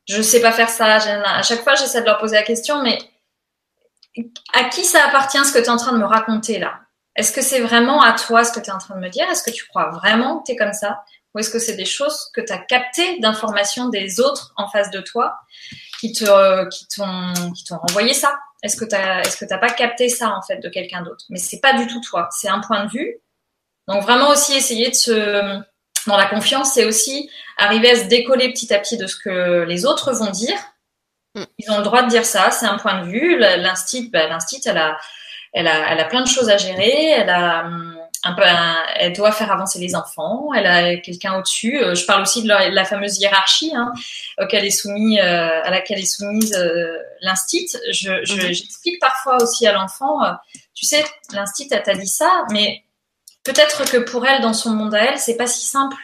je 0.07 0.21
sais 0.21 0.41
pas 0.41 0.51
faire 0.51 0.69
ça. 0.69 0.95
À 0.95 1.41
chaque 1.41 1.63
fois, 1.63 1.75
j'essaie 1.75 2.01
de 2.01 2.05
leur 2.05 2.17
poser 2.17 2.35
la 2.35 2.43
question, 2.43 2.81
mais 2.81 2.97
à 4.53 4.65
qui 4.65 4.85
ça 4.85 5.05
appartient 5.05 5.43
ce 5.43 5.51
que 5.51 5.59
tu 5.59 5.65
es 5.65 5.69
en 5.69 5.77
train 5.77 5.91
de 5.93 5.97
me 5.97 6.05
raconter 6.05 6.59
là? 6.59 6.79
Est-ce 7.15 7.31
que 7.31 7.41
c'est 7.41 7.61
vraiment 7.61 8.01
à 8.01 8.13
toi 8.13 8.43
ce 8.43 8.51
que 8.51 8.59
tu 8.59 8.69
es 8.69 8.73
en 8.73 8.77
train 8.77 8.95
de 8.95 8.99
me 8.99 9.09
dire? 9.09 9.29
Est-ce 9.29 9.43
que 9.43 9.51
tu 9.51 9.65
crois 9.67 9.89
vraiment 9.89 10.39
que 10.39 10.47
tu 10.47 10.51
es 10.51 10.55
comme 10.55 10.73
ça? 10.73 11.03
Ou 11.33 11.39
est-ce 11.39 11.49
que 11.49 11.59
c'est 11.59 11.75
des 11.75 11.85
choses 11.85 12.29
que 12.33 12.41
tu 12.41 12.51
as 12.51 12.57
captées 12.57 13.19
d'informations 13.19 13.89
des 13.89 14.19
autres 14.19 14.53
en 14.57 14.69
face 14.69 14.89
de 14.91 15.01
toi 15.01 15.37
qui 15.99 16.13
te 16.13 16.69
qui 16.69 16.87
t'ont 16.87 17.33
qui 17.53 17.63
t'ont 17.65 17.79
envoyé 17.89 18.13
ça? 18.13 18.37
Est-ce 18.63 18.77
que 18.77 18.85
tu 18.85 18.95
est-ce 18.95 19.37
que 19.37 19.45
t'as 19.45 19.57
pas 19.57 19.69
capté 19.69 20.09
ça 20.09 20.29
en 20.29 20.41
fait 20.41 20.57
de 20.57 20.69
quelqu'un 20.69 21.01
d'autre? 21.03 21.25
Mais 21.29 21.39
c'est 21.39 21.59
pas 21.59 21.73
du 21.73 21.87
tout 21.87 22.01
toi. 22.01 22.29
C'est 22.31 22.49
un 22.49 22.59
point 22.59 22.85
de 22.85 22.89
vue. 22.89 23.17
Donc 23.87 24.03
vraiment 24.03 24.29
aussi 24.29 24.53
essayer 24.55 24.89
de 24.89 24.95
se 24.95 25.61
dans 26.07 26.17
la 26.17 26.25
confiance, 26.25 26.73
c'est 26.73 26.85
aussi 26.85 27.29
arriver 27.57 27.91
à 27.91 27.95
se 27.95 28.03
décoller 28.05 28.51
petit 28.51 28.73
à 28.73 28.79
petit 28.79 28.97
de 28.97 29.07
ce 29.07 29.15
que 29.15 29.63
les 29.63 29.85
autres 29.85 30.13
vont 30.13 30.31
dire. 30.31 30.57
Mm. 31.35 31.43
Ils 31.59 31.71
ont 31.71 31.77
le 31.77 31.83
droit 31.83 32.03
de 32.03 32.09
dire 32.09 32.25
ça. 32.25 32.51
C'est 32.51 32.65
un 32.65 32.77
point 32.77 33.01
de 33.01 33.09
vue. 33.09 33.37
L'instit, 33.37 34.09
bah, 34.11 34.27
l'instit, 34.27 34.61
elle 34.65 34.77
a, 34.77 34.97
elle 35.53 35.67
a, 35.67 35.91
elle 35.91 35.99
a 35.99 36.05
plein 36.05 36.21
de 36.21 36.27
choses 36.27 36.49
à 36.49 36.57
gérer. 36.57 37.11
Elle 37.11 37.29
a 37.29 37.65
hum, 37.65 37.97
un 38.23 38.33
peu, 38.33 38.41
elle 38.95 39.13
doit 39.13 39.31
faire 39.31 39.51
avancer 39.51 39.79
les 39.79 39.95
enfants. 39.95 40.49
Elle 40.53 40.65
a 40.65 40.97
quelqu'un 40.97 41.37
au-dessus. 41.37 41.81
Euh, 41.81 41.93
je 41.93 42.05
parle 42.05 42.23
aussi 42.23 42.43
de 42.43 42.47
la, 42.47 42.85
fameuse 42.85 43.19
hiérarchie 43.19 43.71
hein, 43.75 43.93
auquel 44.39 44.65
est 44.65 44.71
soumis, 44.71 45.19
euh, 45.19 45.63
à 45.63 45.69
laquelle 45.69 45.99
est 45.99 46.05
soumise 46.05 46.55
euh, 46.55 46.97
l'instit. 47.21 47.67
Je, 47.91 48.11
mhm. 48.11 48.53
j'explique 48.53 48.99
parfois 48.99 49.37
aussi 49.41 49.67
à 49.67 49.73
l'enfant, 49.73 50.19
tu 50.73 50.85
sais, 50.85 51.05
l'instit, 51.33 51.67
elle 51.71 51.83
t'a 51.83 51.93
dit 51.93 52.07
ça, 52.07 52.45
mais 52.51 52.84
peut-être 53.45 53.89
que 53.89 53.97
pour 53.97 54.25
elle, 54.25 54.41
dans 54.41 54.53
son 54.53 54.71
monde 54.71 54.93
à 54.95 55.05
elle, 55.05 55.17
c'est 55.17 55.37
pas 55.37 55.47
si 55.47 55.65
simple. 55.65 55.95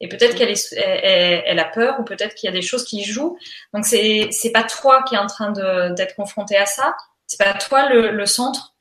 Et 0.00 0.08
peut-être 0.08 0.34
qu'elle 0.34 0.50
est, 0.50 0.72
elle, 0.72 1.58
a 1.58 1.64
peur, 1.64 2.00
ou 2.00 2.04
peut-être 2.04 2.34
qu'il 2.34 2.48
y 2.48 2.52
a 2.52 2.54
des 2.54 2.62
choses 2.62 2.84
qui 2.84 3.04
jouent. 3.04 3.38
Donc 3.72 3.84
c'est, 3.84 4.28
c'est 4.32 4.50
pas 4.50 4.62
toi 4.64 5.02
qui 5.04 5.14
est 5.14 5.18
en 5.18 5.26
train 5.26 5.52
d'être 5.90 6.16
confronté 6.16 6.56
à 6.56 6.66
ça. 6.66 6.96
C'est 7.26 7.38
pas 7.38 7.54
toi 7.54 7.88
le, 7.88 8.10
le 8.10 8.26
centre 8.26 8.74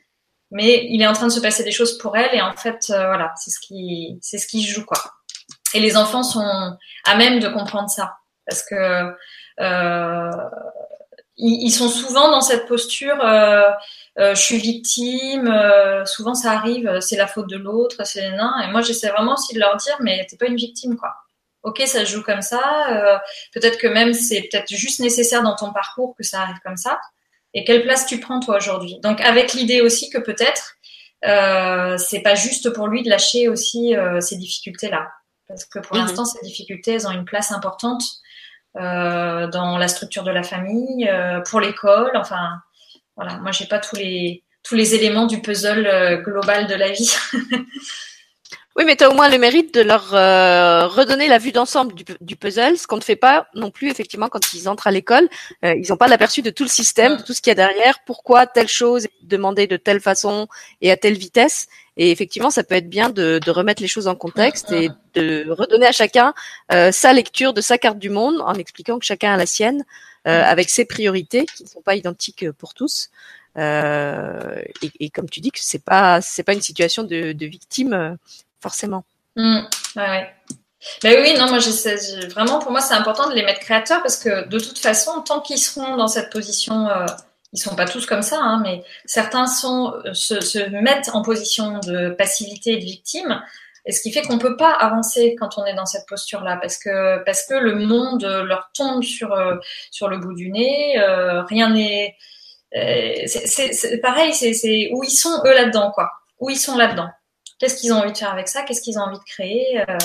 mais 0.53 0.85
il 0.89 1.01
est 1.01 1.07
en 1.07 1.13
train 1.13 1.27
de 1.27 1.31
se 1.31 1.39
passer 1.39 1.63
des 1.63 1.71
choses 1.71 1.97
pour 1.97 2.15
elle 2.15 2.33
et 2.33 2.41
en 2.41 2.53
fait 2.53 2.85
euh, 2.91 3.07
voilà 3.07 3.33
c'est 3.35 3.49
ce 3.49 3.59
qui 3.59 4.19
c'est 4.21 4.37
ce 4.37 4.47
qui 4.47 4.63
joue 4.63 4.85
quoi 4.85 4.99
et 5.73 5.79
les 5.79 5.97
enfants 5.97 6.23
sont 6.23 6.77
à 7.05 7.15
même 7.15 7.39
de 7.39 7.49
comprendre 7.49 7.89
ça 7.89 8.17
parce 8.45 8.63
que 8.63 9.15
euh, 9.59 10.31
ils, 11.37 11.71
sont 11.71 11.89
souvent 11.89 12.29
dans 12.29 12.41
cette 12.41 12.67
posture 12.67 13.19
euh, 13.25 13.71
je 14.17 14.35
suis 14.35 14.57
victime 14.57 15.51
souvent 16.05 16.35
ça 16.35 16.51
arrive 16.51 16.99
c'est 17.01 17.17
la 17.17 17.27
faute 17.27 17.49
de 17.49 17.57
l'autre 17.57 18.05
c'est 18.05 18.29
nain 18.31 18.53
et 18.63 18.71
moi 18.71 18.81
j'essaie 18.81 19.09
vraiment 19.09 19.33
aussi 19.33 19.53
de 19.53 19.59
leur 19.59 19.75
dire 19.77 19.95
mais 20.01 20.25
t'es 20.29 20.37
pas 20.37 20.45
une 20.45 20.55
victime 20.55 20.95
quoi. 20.97 21.13
Ok 21.63 21.81
ça 21.85 22.05
se 22.05 22.11
joue 22.11 22.21
comme 22.21 22.41
ça 22.41 22.61
peut-être 23.53 23.77
que 23.79 23.87
même 23.87 24.13
c'est 24.13 24.47
peut-être 24.51 24.69
juste 24.69 24.99
nécessaire 24.99 25.41
dans 25.41 25.55
ton 25.55 25.73
parcours 25.73 26.15
que 26.15 26.23
ça 26.23 26.41
arrive 26.41 26.59
comme 26.63 26.77
ça. 26.77 26.99
Et 27.55 27.63
quelle 27.63 27.83
place 27.83 28.05
tu 28.05 28.19
prends 28.19 28.39
toi 28.39 28.57
aujourd'hui? 28.57 28.99
Donc 29.01 29.21
avec 29.21 29.53
l'idée 29.53 29.81
aussi 29.81 30.09
que 30.09 30.17
peut-être 30.17 30.75
euh, 31.25 31.97
c'est 31.97 32.21
pas 32.21 32.35
juste 32.35 32.69
pour 32.71 32.87
lui 32.87 33.01
de 33.03 33.09
lâcher 33.09 33.47
aussi 33.47 33.95
euh, 33.95 34.19
ces 34.19 34.35
difficultés 34.35 34.89
là, 34.89 35.09
parce 35.47 35.63
que 35.63 35.79
pour 35.79 35.95
l'instant 35.95 36.25
ces 36.25 36.41
difficultés 36.41 36.93
elles 36.93 37.07
ont 37.07 37.11
une 37.11 37.25
place 37.25 37.51
importante 37.51 38.03
euh, 38.75 39.47
dans 39.47 39.77
la 39.77 39.87
structure 39.87 40.23
de 40.23 40.31
la 40.31 40.43
famille, 40.43 41.07
euh, 41.07 41.39
pour 41.41 41.61
l'école, 41.61 42.11
enfin 42.15 42.57
voilà. 43.15 43.37
Moi 43.37 43.51
j'ai 43.51 43.65
pas 43.65 43.79
tous 43.79 43.95
les 43.95 44.43
tous 44.63 44.75
les 44.75 44.95
éléments 44.95 45.27
du 45.27 45.41
puzzle 45.41 45.85
euh, 45.85 46.17
global 46.17 46.67
de 46.67 46.75
la 46.75 46.91
vie. 46.91 47.13
Oui, 48.75 48.85
mais 48.85 48.95
tu 48.95 49.03
as 49.03 49.11
au 49.11 49.13
moins 49.13 49.29
le 49.29 49.37
mérite 49.37 49.71
de 49.75 49.81
leur 49.81 50.15
euh, 50.15 50.87
redonner 50.87 51.27
la 51.27 51.37
vue 51.37 51.51
d'ensemble 51.51 51.93
du, 51.93 52.35
puzzle, 52.35 52.75
ce 52.75 52.87
qu'on 52.87 52.97
ne 52.97 53.03
fait 53.03 53.15
pas 53.15 53.45
non 53.53 53.69
plus 53.69 53.89
effectivement 53.91 54.29
quand 54.29 54.53
ils 54.53 54.67
entrent 54.67 54.87
à 54.87 54.91
l'école. 54.91 55.29
Euh, 55.63 55.75
ils 55.75 55.89
n'ont 55.89 55.97
pas 55.97 56.07
l'aperçu 56.07 56.41
de 56.41 56.49
tout 56.49 56.63
le 56.63 56.69
système, 56.69 57.17
de 57.17 57.21
tout 57.21 57.33
ce 57.33 57.41
qu'il 57.41 57.51
y 57.51 57.51
a 57.51 57.55
derrière, 57.55 57.99
pourquoi 58.07 58.47
telle 58.47 58.67
chose 58.67 59.05
est 59.05 59.11
demandée 59.21 59.67
de 59.67 59.77
telle 59.77 59.99
façon 59.99 60.47
et 60.81 60.89
à 60.89 60.97
telle 60.97 61.17
vitesse. 61.17 61.67
Et 61.97 62.09
effectivement, 62.09 62.49
ça 62.49 62.63
peut 62.63 62.73
être 62.73 62.89
bien 62.89 63.09
de, 63.09 63.39
de 63.45 63.51
remettre 63.51 63.83
les 63.83 63.87
choses 63.87 64.07
en 64.07 64.15
contexte 64.15 64.71
et 64.71 64.89
de 65.13 65.45
redonner 65.51 65.85
à 65.85 65.91
chacun 65.91 66.33
euh, 66.71 66.91
sa 66.91 67.13
lecture 67.13 67.53
de 67.53 67.61
sa 67.61 67.77
carte 67.77 67.99
du 67.99 68.09
monde 68.09 68.41
en 68.41 68.55
expliquant 68.55 68.97
que 68.97 69.05
chacun 69.05 69.35
a 69.35 69.37
la 69.37 69.45
sienne, 69.45 69.85
avec 70.25 70.69
ses 70.69 70.85
priorités 70.85 71.45
qui 71.45 71.63
ne 71.63 71.67
sont 71.67 71.81
pas 71.81 71.95
identiques 71.95 72.49
pour 72.51 72.73
tous. 72.73 73.09
Et, 73.57 74.91
et, 74.99 75.09
comme 75.09 75.29
tu 75.29 75.41
dis 75.41 75.51
que 75.51 75.59
c'est 75.61 75.83
pas 75.83 76.21
c'est 76.21 76.43
pas 76.43 76.53
une 76.53 76.61
situation 76.61 77.03
de, 77.03 77.33
de 77.33 77.45
victime 77.45 78.17
forcément. 78.63 79.03
Mmh, 79.35 79.59
ouais, 79.97 80.33
Ben 81.03 81.19
oui, 81.21 81.35
non, 81.37 81.49
moi, 81.49 81.59
vraiment, 82.29 82.59
pour 82.59 82.71
moi, 82.71 82.81
c'est 82.81 82.93
important 82.93 83.29
de 83.29 83.35
les 83.35 83.43
mettre 83.43 83.59
créateurs 83.59 84.01
parce 84.01 84.17
que 84.17 84.47
de 84.47 84.59
toute 84.59 84.79
façon, 84.79 85.21
tant 85.21 85.41
qu'ils 85.41 85.57
seront 85.57 85.97
dans 85.97 86.07
cette 86.07 86.31
position, 86.31 86.87
euh, 86.87 87.05
ils 87.51 87.59
sont 87.59 87.75
pas 87.75 87.85
tous 87.85 88.05
comme 88.05 88.21
ça, 88.21 88.39
hein, 88.39 88.61
mais 88.63 88.83
certains 89.05 89.47
sont, 89.47 89.93
euh, 90.05 90.13
se, 90.13 90.69
mettent 90.69 91.09
en 91.13 91.21
position 91.21 91.79
de 91.79 92.09
passivité 92.09 92.73
et 92.73 92.77
de 92.77 92.85
victime. 92.85 93.41
Et 93.85 93.91
ce 93.91 94.01
qui 94.01 94.11
fait 94.11 94.21
qu'on 94.21 94.37
peut 94.37 94.55
pas 94.55 94.71
avancer 94.71 95.35
quand 95.39 95.57
on 95.57 95.65
est 95.65 95.75
dans 95.75 95.85
cette 95.85 96.07
posture-là, 96.07 96.57
parce 96.57 96.77
que 96.77 97.23
parce 97.25 97.45
que 97.45 97.55
le 97.55 97.75
monde 97.75 98.23
leur 98.23 98.71
tombe 98.73 99.03
sur 99.03 99.33
euh, 99.33 99.55
sur 99.91 100.07
le 100.07 100.17
bout 100.17 100.33
du 100.33 100.49
nez, 100.51 100.95
rien 101.49 101.69
n'est. 101.69 102.15
c'est 102.71 104.01
pareil, 104.01 104.33
c'est 104.33 104.89
où 104.93 105.03
ils 105.03 105.09
sont 105.09 105.41
eux 105.45 105.53
là-dedans, 105.53 105.91
quoi. 105.91 106.09
Où 106.39 106.49
ils 106.49 106.57
sont 106.57 106.77
là-dedans 106.77 107.09
qu'est-ce 107.63 107.79
qu'ils 107.79 107.93
ont 107.93 107.97
envie 107.97 108.11
de 108.11 108.17
faire 108.17 108.31
avec 108.31 108.49
ça, 108.49 108.63
qu'est-ce 108.63 108.81
qu'ils 108.81 108.99
ont 108.99 109.03
envie 109.03 109.19
de 109.19 109.23
créer? 109.23 109.81
Euh, 109.81 109.97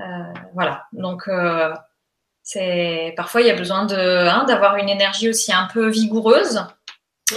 euh, 0.00 0.32
voilà. 0.52 0.84
Donc 0.92 1.26
euh, 1.26 1.72
c'est 2.42 3.14
parfois 3.16 3.40
il 3.40 3.46
y 3.46 3.50
a 3.50 3.56
besoin 3.56 3.86
de 3.86 3.96
hein, 3.96 4.44
d'avoir 4.44 4.76
une 4.76 4.90
énergie 4.90 5.28
aussi 5.28 5.52
un 5.52 5.68
peu 5.72 5.88
vigoureuse. 5.88 6.66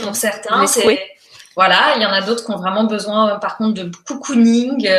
Pour 0.02 0.16
certains, 0.16 0.68
c'est 0.68 1.15
voilà, 1.56 1.94
il 1.96 2.02
y 2.02 2.06
en 2.06 2.12
a 2.12 2.22
d'autres 2.22 2.46
qui 2.46 2.52
ont 2.52 2.58
vraiment 2.58 2.84
besoin, 2.84 3.40
par 3.40 3.58
contre, 3.58 3.84
de 3.84 3.92
cocooning. 4.06 4.90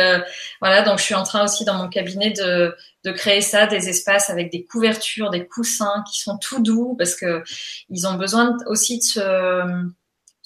voilà, 0.61 0.81
donc 0.81 0.99
je 0.99 1.03
suis 1.03 1.15
en 1.15 1.23
train 1.23 1.43
aussi 1.43 1.65
dans 1.65 1.75
mon 1.75 1.87
cabinet 1.89 2.31
de, 2.31 2.75
de 3.03 3.11
créer 3.11 3.41
ça, 3.41 3.67
des 3.67 3.89
espaces 3.89 4.29
avec 4.29 4.51
des 4.51 4.65
couvertures, 4.65 5.29
des 5.29 5.47
coussins 5.47 6.03
qui 6.11 6.19
sont 6.19 6.37
tout 6.37 6.61
doux 6.61 6.95
parce 6.97 7.15
que 7.15 7.43
ils 7.89 8.07
ont 8.07 8.15
besoin 8.15 8.57
aussi 8.67 8.97
de 8.97 9.03
se 9.03 9.91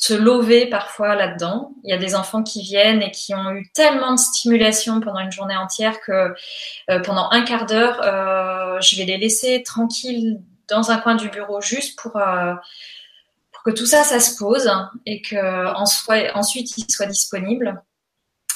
se 0.01 0.15
lever 0.15 0.65
parfois 0.65 1.15
là-dedans. 1.15 1.75
Il 1.83 1.91
y 1.91 1.93
a 1.93 1.97
des 1.97 2.15
enfants 2.15 2.41
qui 2.41 2.63
viennent 2.63 3.03
et 3.03 3.11
qui 3.11 3.35
ont 3.35 3.51
eu 3.51 3.69
tellement 3.71 4.13
de 4.13 4.19
stimulation 4.19 4.99
pendant 4.99 5.19
une 5.19 5.31
journée 5.31 5.55
entière 5.55 6.01
que 6.01 6.33
euh, 6.89 6.99
pendant 7.01 7.29
un 7.29 7.43
quart 7.43 7.67
d'heure, 7.67 8.01
euh, 8.03 8.81
je 8.81 8.95
vais 8.95 9.05
les 9.05 9.19
laisser 9.19 9.61
tranquilles 9.61 10.41
dans 10.67 10.89
un 10.89 10.97
coin 10.97 11.13
du 11.13 11.29
bureau 11.29 11.61
juste 11.61 11.99
pour, 11.99 12.17
euh, 12.17 12.55
pour 13.63 13.73
que 13.73 13.77
tout 13.77 13.85
ça, 13.85 14.03
ça 14.03 14.19
se 14.19 14.37
pose 14.37 14.71
et 15.05 15.21
que 15.21 15.73
en 15.75 15.85
soit, 15.85 16.35
ensuite 16.35 16.77
ils 16.77 16.89
soient 16.89 17.05
disponibles. 17.05 17.81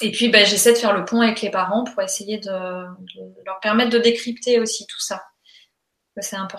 Et 0.02 0.10
puis, 0.10 0.28
ben, 0.28 0.44
j'essaie 0.44 0.72
de 0.72 0.78
faire 0.78 0.92
le 0.92 1.04
pont 1.04 1.22
avec 1.22 1.40
les 1.40 1.50
parents 1.50 1.84
pour 1.84 2.02
essayer 2.02 2.38
de, 2.38 2.50
de 2.50 3.44
leur 3.46 3.60
permettre 3.60 3.90
de 3.90 3.98
décrypter 3.98 4.60
aussi 4.60 4.86
tout 4.86 5.00
ça. 5.00 5.22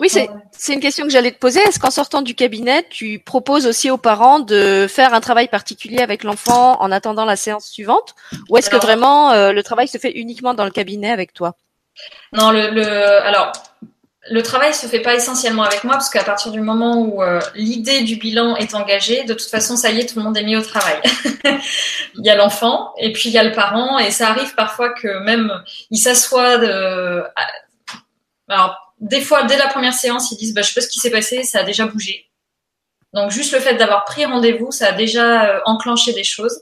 Oui, 0.00 0.08
c'est 0.08 0.72
une 0.72 0.78
question 0.78 1.04
que 1.04 1.10
j'allais 1.10 1.32
te 1.32 1.38
poser. 1.38 1.58
Est-ce 1.60 1.80
qu'en 1.80 1.90
sortant 1.90 2.22
du 2.22 2.36
cabinet, 2.36 2.86
tu 2.88 3.18
proposes 3.18 3.66
aussi 3.66 3.90
aux 3.90 3.96
parents 3.98 4.38
de 4.38 4.86
faire 4.88 5.14
un 5.14 5.20
travail 5.20 5.48
particulier 5.48 5.98
avec 5.98 6.22
l'enfant 6.22 6.80
en 6.80 6.92
attendant 6.92 7.24
la 7.24 7.34
séance 7.34 7.66
suivante? 7.66 8.14
Ou 8.50 8.56
est-ce 8.56 8.70
que 8.70 8.76
vraiment 8.76 9.32
euh, 9.32 9.50
le 9.50 9.62
travail 9.64 9.88
se 9.88 9.98
fait 9.98 10.12
uniquement 10.12 10.54
dans 10.54 10.64
le 10.64 10.70
cabinet 10.70 11.10
avec 11.10 11.32
toi? 11.32 11.56
Non, 12.32 12.52
le, 12.52 12.70
le, 12.70 12.84
alors 12.84 13.50
le 14.30 14.42
travail 14.42 14.74
se 14.74 14.86
fait 14.86 15.00
pas 15.00 15.14
essentiellement 15.14 15.62
avec 15.62 15.84
moi 15.84 15.94
parce 15.94 16.10
qu'à 16.10 16.24
partir 16.24 16.52
du 16.52 16.60
moment 16.60 17.02
où 17.02 17.22
euh, 17.22 17.40
l'idée 17.54 18.02
du 18.02 18.16
bilan 18.16 18.56
est 18.56 18.74
engagée, 18.74 19.24
de 19.24 19.32
toute 19.32 19.48
façon, 19.48 19.76
ça 19.76 19.90
y 19.90 20.00
est, 20.00 20.06
tout 20.06 20.18
le 20.18 20.24
monde 20.24 20.36
est 20.36 20.42
mis 20.42 20.56
au 20.56 20.62
travail. 20.62 21.00
il 21.44 22.24
y 22.24 22.30
a 22.30 22.34
l'enfant 22.34 22.92
et 22.98 23.12
puis 23.12 23.28
il 23.28 23.32
y 23.32 23.38
a 23.38 23.44
le 23.44 23.52
parent 23.52 23.98
et 23.98 24.10
ça 24.10 24.28
arrive 24.28 24.54
parfois 24.54 24.90
que 24.90 25.20
même 25.24 25.52
il 25.90 25.98
s'assoit 25.98 26.58
de... 26.58 27.22
Alors, 28.48 28.94
des 29.00 29.20
fois, 29.20 29.44
dès 29.44 29.56
la 29.56 29.68
première 29.68 29.94
séance, 29.94 30.32
ils 30.32 30.36
disent, 30.36 30.54
bah, 30.54 30.62
je 30.62 30.68
sais 30.68 30.74
pas 30.74 30.80
ce 30.80 30.88
qui 30.88 30.98
s'est 30.98 31.10
passé, 31.10 31.44
ça 31.44 31.60
a 31.60 31.62
déjà 31.62 31.86
bougé. 31.86 32.27
Donc 33.14 33.30
juste 33.30 33.52
le 33.52 33.60
fait 33.60 33.74
d'avoir 33.74 34.04
pris 34.04 34.24
rendez-vous, 34.26 34.70
ça 34.70 34.88
a 34.88 34.92
déjà 34.92 35.44
euh, 35.44 35.60
enclenché 35.64 36.12
des 36.12 36.24
choses. 36.24 36.60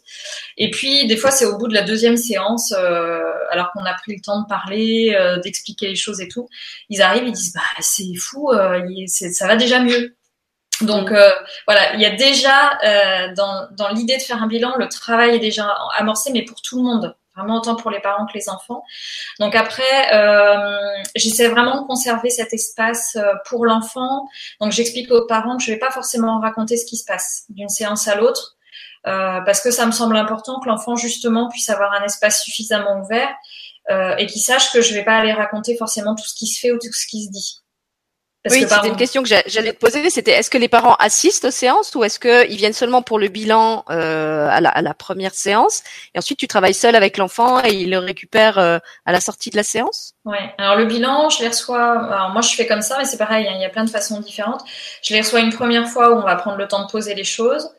Et 0.56 0.70
puis 0.70 1.06
des 1.06 1.16
fois 1.16 1.30
c'est 1.32 1.44
au 1.44 1.58
bout 1.58 1.66
de 1.66 1.74
la 1.74 1.82
deuxième 1.82 2.16
séance, 2.16 2.72
euh, 2.76 3.20
alors 3.50 3.72
qu'on 3.72 3.84
a 3.84 3.94
pris 3.94 4.14
le 4.14 4.22
temps 4.22 4.42
de 4.42 4.46
parler, 4.46 5.16
euh, 5.18 5.38
d'expliquer 5.40 5.88
les 5.88 5.96
choses 5.96 6.20
et 6.20 6.28
tout, 6.28 6.48
ils 6.88 7.02
arrivent, 7.02 7.26
ils 7.26 7.32
disent 7.32 7.52
bah 7.52 7.62
c'est 7.80 8.14
fou, 8.14 8.52
ça 9.08 9.46
va 9.46 9.56
déjà 9.56 9.80
mieux. 9.80 10.16
Donc 10.82 11.10
voilà, 11.66 11.94
il 11.94 12.00
y 12.00 12.04
a 12.04 12.10
déjà 12.10 12.78
dans, 13.34 13.66
dans 13.72 13.88
l'idée 13.88 14.18
de 14.18 14.22
faire 14.22 14.42
un 14.42 14.46
bilan, 14.46 14.76
le 14.78 14.88
travail 14.88 15.34
est 15.34 15.40
déjà 15.40 15.74
amorcé, 15.96 16.30
mais 16.32 16.44
pour 16.44 16.60
tout 16.62 16.76
le 16.76 16.84
monde 16.84 17.16
vraiment 17.36 17.56
autant 17.56 17.76
pour 17.76 17.90
les 17.90 18.00
parents 18.00 18.26
que 18.26 18.32
les 18.34 18.48
enfants. 18.48 18.82
Donc 19.40 19.54
après, 19.54 20.14
euh, 20.14 21.02
j'essaie 21.14 21.48
vraiment 21.48 21.82
de 21.82 21.86
conserver 21.86 22.30
cet 22.30 22.52
espace 22.52 23.16
euh, 23.16 23.34
pour 23.48 23.66
l'enfant. 23.66 24.28
Donc 24.60 24.72
j'explique 24.72 25.10
aux 25.10 25.26
parents 25.26 25.56
que 25.56 25.62
je 25.62 25.72
vais 25.72 25.78
pas 25.78 25.90
forcément 25.90 26.40
raconter 26.40 26.76
ce 26.76 26.86
qui 26.86 26.96
se 26.96 27.04
passe 27.04 27.44
d'une 27.48 27.68
séance 27.68 28.08
à 28.08 28.16
l'autre, 28.16 28.56
euh, 29.06 29.40
parce 29.42 29.60
que 29.60 29.70
ça 29.70 29.86
me 29.86 29.92
semble 29.92 30.16
important 30.16 30.60
que 30.60 30.68
l'enfant 30.68 30.96
justement 30.96 31.48
puisse 31.48 31.70
avoir 31.70 31.92
un 31.92 32.04
espace 32.04 32.42
suffisamment 32.42 33.00
ouvert 33.00 33.32
euh, 33.90 34.16
et 34.16 34.26
qu'il 34.26 34.42
sache 34.42 34.72
que 34.72 34.80
je 34.80 34.94
vais 34.94 35.04
pas 35.04 35.16
aller 35.16 35.32
raconter 35.32 35.76
forcément 35.76 36.16
tout 36.16 36.24
ce 36.24 36.34
qui 36.34 36.48
se 36.48 36.58
fait 36.58 36.72
ou 36.72 36.78
tout 36.78 36.92
ce 36.92 37.06
qui 37.06 37.24
se 37.24 37.30
dit 37.30 37.60
oui, 38.50 38.66
c'était 38.68 38.88
une 38.88 38.96
question 38.96 39.22
que 39.22 39.28
j'allais 39.28 39.72
te 39.72 39.78
poser. 39.78 40.08
C'était 40.10 40.32
est-ce 40.32 40.50
que 40.50 40.58
les 40.58 40.68
parents 40.68 40.94
assistent 40.94 41.46
aux 41.46 41.50
séances 41.50 41.94
ou 41.94 42.04
est-ce 42.04 42.18
qu'ils 42.18 42.56
viennent 42.56 42.72
seulement 42.72 43.02
pour 43.02 43.18
le 43.18 43.28
bilan 43.28 43.84
euh, 43.90 44.48
à, 44.50 44.60
la, 44.60 44.70
à, 44.70 44.82
la, 44.82 44.94
première 44.94 45.34
séance 45.34 45.82
et 46.14 46.18
ensuite 46.18 46.38
tu 46.38 46.48
travailles 46.48 46.74
seul 46.74 46.96
avec 46.96 47.16
l'enfant 47.18 47.62
et 47.64 47.72
il 47.72 47.90
le 47.90 47.98
récupère 47.98 48.58
euh, 48.58 48.78
à 49.04 49.12
la 49.12 49.20
sortie 49.20 49.50
de 49.50 49.56
la 49.56 49.62
séance? 49.62 50.14
Oui. 50.24 50.38
Alors 50.58 50.76
le 50.76 50.86
bilan, 50.86 51.28
je 51.28 51.40
les 51.40 51.48
reçois. 51.48 52.06
Alors 52.12 52.30
moi, 52.30 52.42
je 52.42 52.54
fais 52.54 52.66
comme 52.66 52.82
ça, 52.82 52.98
mais 52.98 53.04
c'est 53.04 53.18
pareil. 53.18 53.46
Hein, 53.46 53.52
il 53.54 53.62
y 53.62 53.64
a 53.64 53.70
plein 53.70 53.84
de 53.84 53.90
façons 53.90 54.20
différentes. 54.20 54.62
Je 55.02 55.14
les 55.14 55.20
reçois 55.20 55.40
une 55.40 55.52
première 55.52 55.88
fois 55.88 56.10
où 56.10 56.18
on 56.18 56.22
va 56.24 56.36
prendre 56.36 56.56
le 56.56 56.68
temps 56.68 56.84
de 56.84 56.90
poser 56.90 57.14
les 57.14 57.24
choses. 57.24 57.70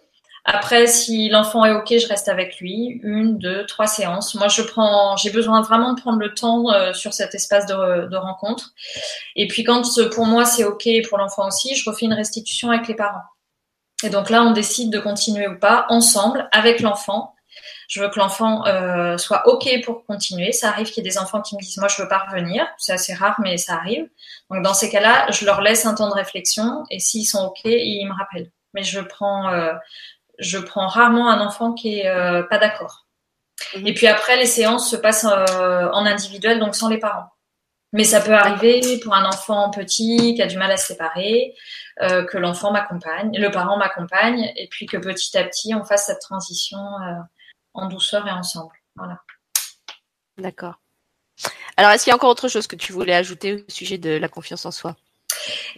Après, 0.49 0.88
si 0.88 1.27
l'enfant 1.27 1.65
est 1.65 1.73
ok, 1.73 1.97
je 1.99 2.07
reste 2.07 2.29
avec 2.29 2.57
lui 2.62 3.01
une, 3.03 3.38
deux, 3.38 3.65
trois 3.65 3.86
séances. 3.86 4.33
Moi, 4.33 4.47
je 4.47 4.62
prends, 4.62 5.17
j'ai 5.17 5.29
besoin 5.29 5.62
vraiment 5.62 5.93
de 5.93 5.99
prendre 5.99 6.19
le 6.19 6.33
temps 6.33 6.71
euh, 6.71 6.93
sur 6.93 7.13
cet 7.13 7.36
espace 7.36 7.65
de, 7.65 8.07
de, 8.07 8.15
rencontre. 8.15 8.71
Et 9.36 9.49
puis, 9.49 9.65
quand 9.65 9.83
pour 10.13 10.25
moi 10.25 10.45
c'est 10.45 10.63
ok 10.63 10.88
pour 11.10 11.17
l'enfant 11.17 11.47
aussi, 11.47 11.75
je 11.75 11.89
refais 11.89 12.05
une 12.05 12.13
restitution 12.13 12.71
avec 12.71 12.88
les 12.88 12.95
parents. 12.95 13.25
Et 14.03 14.10
donc 14.10 14.29
là, 14.29 14.43
on 14.43 14.51
décide 14.51 14.89
de 14.89 14.99
continuer 14.99 15.49
ou 15.49 15.60
pas 15.60 15.86
ensemble 15.89 16.47
avec 16.53 16.79
l'enfant. 16.79 17.36
Je 17.89 17.99
veux 17.99 18.10
que 18.10 18.19
l'enfant 18.19 18.65
euh, 18.67 19.17
soit 19.17 19.47
ok 19.49 19.67
pour 19.83 20.05
continuer. 20.05 20.53
Ça 20.53 20.69
arrive 20.69 20.88
qu'il 20.88 21.03
y 21.03 21.07
ait 21.07 21.10
des 21.10 21.17
enfants 21.17 21.41
qui 21.41 21.55
me 21.55 21.62
disent 21.62 21.77
moi 21.77 21.89
je 21.89 22.01
veux 22.01 22.07
pas 22.07 22.19
revenir. 22.19 22.65
C'est 22.77 22.93
assez 22.93 23.13
rare, 23.13 23.36
mais 23.41 23.57
ça 23.57 23.73
arrive. 23.75 24.07
Donc 24.49 24.63
dans 24.63 24.73
ces 24.73 24.89
cas-là, 24.89 25.29
je 25.31 25.45
leur 25.45 25.60
laisse 25.60 25.86
un 25.86 25.93
temps 25.93 26.07
de 26.07 26.13
réflexion 26.13 26.86
et 26.89 26.99
s'ils 26.99 27.25
sont 27.25 27.47
ok, 27.47 27.62
ils 27.65 28.05
me 28.07 28.13
rappellent. 28.17 28.51
Mais 28.73 28.83
je 28.83 28.99
prends 28.99 29.49
euh, 29.49 29.73
je 30.39 30.58
prends 30.58 30.88
rarement 30.88 31.30
un 31.30 31.39
enfant 31.39 31.73
qui 31.73 32.00
est 32.00 32.08
euh, 32.08 32.43
pas 32.43 32.58
d'accord. 32.58 33.08
Mhm. 33.76 33.88
Et 33.88 33.93
puis 33.93 34.08
après, 34.08 34.38
les 34.38 34.45
séances 34.45 34.89
se 34.89 34.95
passent 34.95 35.26
euh, 35.26 35.89
en 35.91 36.06
individuel, 36.06 36.60
donc 36.60 36.76
sans 36.76 36.89
les 36.89 37.00
parents. 37.00 37.30
Mais 37.93 38.04
ça 38.04 38.19
peut 38.19 38.34
arriver 38.34 39.00
pour 39.00 39.15
un 39.15 39.26
enfant 39.26 39.71
petit 39.71 40.36
qui 40.36 40.41
a 40.41 40.47
du 40.47 40.58
mal 40.58 40.71
à 40.71 40.78
se 40.78 40.88
séparer, 40.88 41.56
euh, 42.02 42.26
que 42.26 42.38
l'enfant 42.38 42.71
m'accompagne, 42.71 43.32
le 43.38 43.50
parent 43.50 43.78
m'accompagne, 43.78 44.52
et 44.58 44.67
puis 44.67 44.86
que 44.86 44.97
petit 44.97 45.38
à 45.38 45.43
petit, 45.45 45.73
on 45.73 45.86
fasse 45.86 46.08
cette 46.08 46.19
transition 46.19 46.80
en 47.73 47.88
douceur 47.88 48.28
et 48.28 48.32
ensemble. 48.32 48.76
Voilà. 48.95 49.21
D'accord. 50.38 50.80
Alors, 51.78 51.91
est-ce 51.91 52.04
qu'il 52.04 52.12
y 52.12 52.13
a 52.13 52.15
encore 52.15 52.30
autre 52.30 52.50
chose 52.50 52.67
que 52.67 52.76
tu 52.76 52.91
voulais 52.91 53.13
ajouter 53.13 53.54
au 53.54 53.71
sujet 53.71 53.97
de 53.97 54.17
la 54.17 54.28
confiance 54.28 54.65
en 54.65 54.71
soi? 54.71 54.95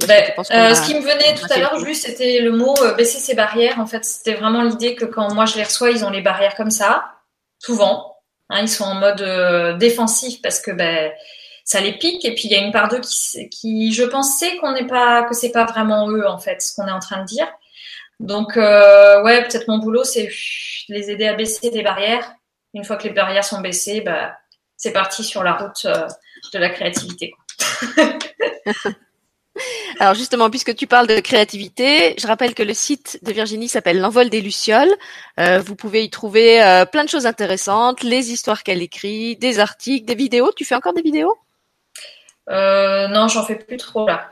Ben, 0.07 0.31
euh, 0.51 0.73
ce 0.73 0.85
qui 0.85 0.95
me 0.95 1.01
venait 1.01 1.35
tout 1.35 1.45
à 1.49 1.59
l'heure, 1.59 1.77
juste, 1.85 2.05
c'était 2.05 2.39
le 2.39 2.51
mot 2.51 2.75
euh, 2.81 2.93
baisser 2.93 3.19
ses 3.19 3.35
barrières. 3.35 3.79
En 3.79 3.85
fait, 3.85 4.05
c'était 4.05 4.33
vraiment 4.33 4.63
l'idée 4.63 4.95
que 4.95 5.05
quand 5.05 5.33
moi 5.33 5.45
je 5.45 5.55
les 5.55 5.63
reçois, 5.63 5.91
ils 5.91 6.05
ont 6.05 6.09
les 6.09 6.21
barrières 6.21 6.55
comme 6.55 6.71
ça, 6.71 7.11
souvent. 7.59 8.17
Hein, 8.49 8.61
ils 8.61 8.69
sont 8.69 8.85
en 8.85 8.95
mode 8.95 9.21
euh, 9.21 9.77
défensif 9.77 10.41
parce 10.41 10.59
que 10.59 10.71
ben 10.71 11.11
ça 11.65 11.81
les 11.81 11.97
pique. 11.97 12.23
Et 12.25 12.33
puis 12.33 12.43
il 12.45 12.51
y 12.51 12.55
a 12.55 12.59
une 12.59 12.71
part 12.71 12.87
d'eux 12.87 13.01
qui, 13.01 13.49
qui, 13.49 13.93
je 13.93 14.03
pense, 14.03 14.39
sait 14.39 14.57
qu'on 14.57 14.71
n'est 14.71 14.87
pas, 14.87 15.23
que 15.23 15.35
c'est 15.35 15.51
pas 15.51 15.65
vraiment 15.65 16.09
eux 16.09 16.25
en 16.27 16.39
fait, 16.39 16.61
ce 16.61 16.75
qu'on 16.75 16.87
est 16.87 16.91
en 16.91 16.99
train 16.99 17.21
de 17.21 17.25
dire. 17.25 17.47
Donc 18.19 18.55
ouais, 18.55 19.43
peut-être 19.43 19.67
mon 19.67 19.77
boulot, 19.77 20.03
c'est 20.03 20.29
les 20.87 21.11
aider 21.11 21.27
à 21.27 21.33
baisser 21.33 21.69
des 21.69 21.83
barrières. 21.83 22.33
Une 22.73 22.83
fois 22.83 22.97
que 22.97 23.03
les 23.03 23.13
barrières 23.13 23.43
sont 23.43 23.61
baissées, 23.61 24.01
bah, 24.01 24.33
c'est 24.77 24.91
parti 24.91 25.23
sur 25.23 25.43
la 25.43 25.53
route 25.53 25.85
de 26.53 26.59
la 26.59 26.69
créativité. 26.69 27.33
Alors 29.99 30.13
justement, 30.13 30.49
puisque 30.49 30.75
tu 30.75 30.87
parles 30.87 31.07
de 31.07 31.19
créativité, 31.19 32.15
je 32.17 32.27
rappelle 32.27 32.53
que 32.53 32.63
le 32.63 32.73
site 32.73 33.19
de 33.23 33.31
Virginie 33.31 33.67
s'appelle 33.67 33.99
L'envol 33.99 34.29
des 34.29 34.41
lucioles. 34.41 34.93
Euh, 35.39 35.59
vous 35.59 35.75
pouvez 35.75 36.03
y 36.03 36.09
trouver 36.09 36.61
euh, 36.63 36.85
plein 36.85 37.03
de 37.03 37.09
choses 37.09 37.25
intéressantes, 37.25 38.03
les 38.03 38.31
histoires 38.31 38.63
qu'elle 38.63 38.81
écrit, 38.81 39.35
des 39.35 39.59
articles, 39.59 40.05
des 40.05 40.15
vidéos. 40.15 40.51
Tu 40.55 40.65
fais 40.65 40.75
encore 40.75 40.93
des 40.93 41.01
vidéos? 41.01 41.35
Euh, 42.49 43.07
Non, 43.07 43.27
j'en 43.27 43.45
fais 43.45 43.55
plus 43.55 43.77
trop 43.77 44.07
là 44.07 44.31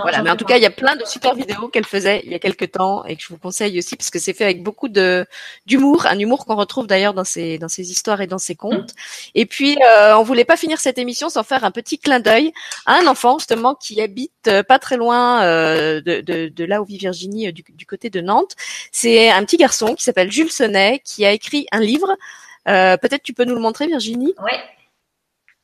voilà, 0.00 0.22
mais 0.22 0.30
en 0.30 0.36
tout 0.36 0.44
cas, 0.44 0.56
il 0.56 0.62
y 0.62 0.66
a 0.66 0.70
plein 0.70 0.96
de 0.96 1.04
super 1.04 1.34
vidéos 1.34 1.68
qu'elle 1.68 1.84
faisait 1.84 2.22
il 2.24 2.32
y 2.32 2.34
a 2.34 2.38
quelques 2.38 2.72
temps 2.72 3.04
et 3.04 3.16
que 3.16 3.22
je 3.22 3.28
vous 3.28 3.38
conseille 3.38 3.78
aussi 3.78 3.96
parce 3.96 4.10
que 4.10 4.18
c'est 4.18 4.32
fait 4.32 4.44
avec 4.44 4.62
beaucoup 4.62 4.88
de 4.88 5.26
d'humour, 5.66 6.06
un 6.06 6.18
humour 6.18 6.46
qu'on 6.46 6.56
retrouve 6.56 6.86
d'ailleurs 6.86 7.14
dans 7.14 7.24
ses 7.24 7.58
dans 7.58 7.68
ses 7.68 7.90
histoires 7.90 8.20
et 8.20 8.26
dans 8.26 8.38
ses 8.38 8.54
contes. 8.54 8.90
Et 9.34 9.46
puis, 9.46 9.76
euh, 9.86 10.16
on 10.16 10.22
voulait 10.22 10.44
pas 10.44 10.56
finir 10.56 10.80
cette 10.80 10.98
émission 10.98 11.28
sans 11.28 11.42
faire 11.42 11.64
un 11.64 11.70
petit 11.70 11.98
clin 11.98 12.20
d'œil 12.20 12.52
à 12.86 12.94
un 12.94 13.06
enfant 13.06 13.38
justement 13.38 13.74
qui 13.74 14.00
habite 14.00 14.32
euh, 14.48 14.62
pas 14.62 14.78
très 14.78 14.96
loin 14.96 15.42
euh, 15.42 16.00
de, 16.00 16.20
de, 16.20 16.48
de, 16.48 16.64
là 16.64 16.80
où 16.80 16.84
vit 16.84 16.98
Virginie, 16.98 17.48
euh, 17.48 17.52
du, 17.52 17.64
du 17.68 17.86
côté 17.86 18.10
de 18.10 18.20
Nantes. 18.20 18.54
C'est 18.92 19.30
un 19.30 19.44
petit 19.44 19.56
garçon 19.56 19.94
qui 19.94 20.04
s'appelle 20.04 20.30
Jules 20.30 20.50
Sonnet 20.52 21.00
qui 21.04 21.24
a 21.24 21.32
écrit 21.32 21.66
un 21.72 21.80
livre. 21.80 22.16
Peut-être 22.64 23.22
tu 23.22 23.32
peux 23.32 23.44
nous 23.44 23.54
le 23.54 23.60
montrer, 23.60 23.86
Virginie? 23.88 24.34
Oui. 24.42 24.52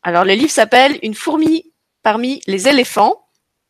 Alors, 0.02 0.24
le 0.24 0.32
livre 0.32 0.50
s'appelle 0.50 0.98
Une 1.02 1.14
fourmi 1.14 1.72
parmi 2.02 2.40
les 2.46 2.68
éléphants 2.68 3.27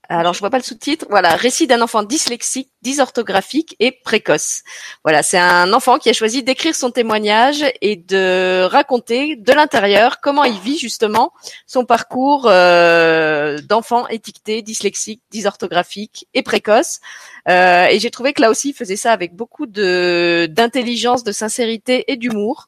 alors 0.09 0.33
je 0.33 0.40
vois 0.40 0.51
pas 0.51 0.57
le 0.59 0.62
sous-titre. 0.62 1.07
Voilà, 1.11 1.37
récit 1.37 1.66
d'un 1.66 1.83
enfant 1.83 2.03
dyslexique, 2.03 2.71
dysorthographique 2.81 3.77
et 3.79 3.92
précoce. 3.92 4.62
Voilà, 5.05 5.23
c'est 5.23 5.38
un 5.38 5.73
enfant 5.73 5.99
qui 5.99 6.09
a 6.09 6.14
choisi 6.14 6.42
d'écrire 6.42 6.75
son 6.75 6.90
témoignage 6.90 7.64
et 7.83 7.97
de 7.97 8.62
raconter 8.64 9.37
de 9.37 9.53
l'intérieur 9.53 10.21
comment 10.23 10.44
il 10.44 10.59
vit 10.59 10.79
justement 10.79 11.33
son 11.66 11.85
parcours 11.85 12.47
euh, 12.47 13.59
d'enfant 13.68 14.09
étiqueté 14.09 14.62
dyslexique, 14.62 15.23
dysorthographique 15.31 16.27
et 16.33 16.42
précoce. 16.42 17.01
Euh, 17.49 17.87
et 17.87 17.99
j'ai 17.99 18.11
trouvé 18.11 18.33
que 18.33 18.40
là 18.40 18.51
aussi, 18.51 18.71
il 18.71 18.75
faisait 18.75 18.97
ça 18.97 19.12
avec 19.12 19.35
beaucoup 19.35 19.66
de 19.66 20.49
d'intelligence, 20.51 21.23
de 21.25 21.33
sincérité 21.33 22.11
et 22.11 22.16
d'humour. 22.16 22.66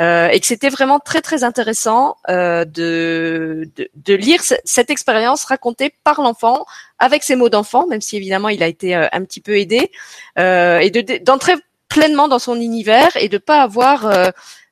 Euh, 0.00 0.28
et 0.28 0.40
que 0.40 0.46
c'était 0.46 0.70
vraiment 0.70 0.98
très 0.98 1.20
très 1.20 1.44
intéressant 1.44 2.16
euh, 2.30 2.64
de, 2.64 3.68
de, 3.76 3.90
de, 3.94 4.14
lire 4.14 4.40
cette 4.64 4.88
expérience 4.88 5.44
racontée 5.44 5.94
par 6.04 6.22
l'enfant 6.22 6.64
avec 6.98 7.22
ses 7.22 7.36
mots 7.36 7.50
d'enfant, 7.50 7.86
même 7.86 8.00
si 8.00 8.16
évidemment 8.16 8.48
il 8.48 8.62
a 8.62 8.66
été 8.66 8.96
euh, 8.96 9.08
un 9.12 9.22
petit 9.24 9.42
peu 9.42 9.58
aidé, 9.58 9.90
euh, 10.38 10.78
et 10.78 10.90
d'entrer 11.20 11.54
pleinement 11.88 12.28
dans 12.28 12.38
son 12.38 12.58
univers 12.58 13.10
et 13.16 13.28
de 13.28 13.36
pas 13.36 13.62
avoir 13.62 14.10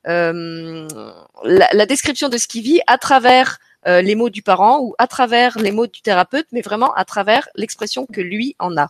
la, 0.05 0.33
la, 1.43 1.85
description 1.85 2.29
de 2.29 2.37
ce 2.37 2.47
qu'il 2.47 2.63
vit 2.63 2.81
à 2.87 2.97
travers 2.97 3.59
euh, 3.87 4.01
les 4.01 4.15
mots 4.15 4.29
du 4.29 4.41
parent 4.41 4.79
ou 4.81 4.93
à 4.97 5.07
travers 5.07 5.57
les 5.57 5.71
mots 5.71 5.87
du 5.87 6.01
thérapeute, 6.01 6.47
mais 6.51 6.61
vraiment 6.61 6.93
à 6.95 7.05
travers 7.05 7.47
l'expression 7.55 8.05
que 8.05 8.19
lui 8.19 8.55
en 8.59 8.75
a. 8.77 8.89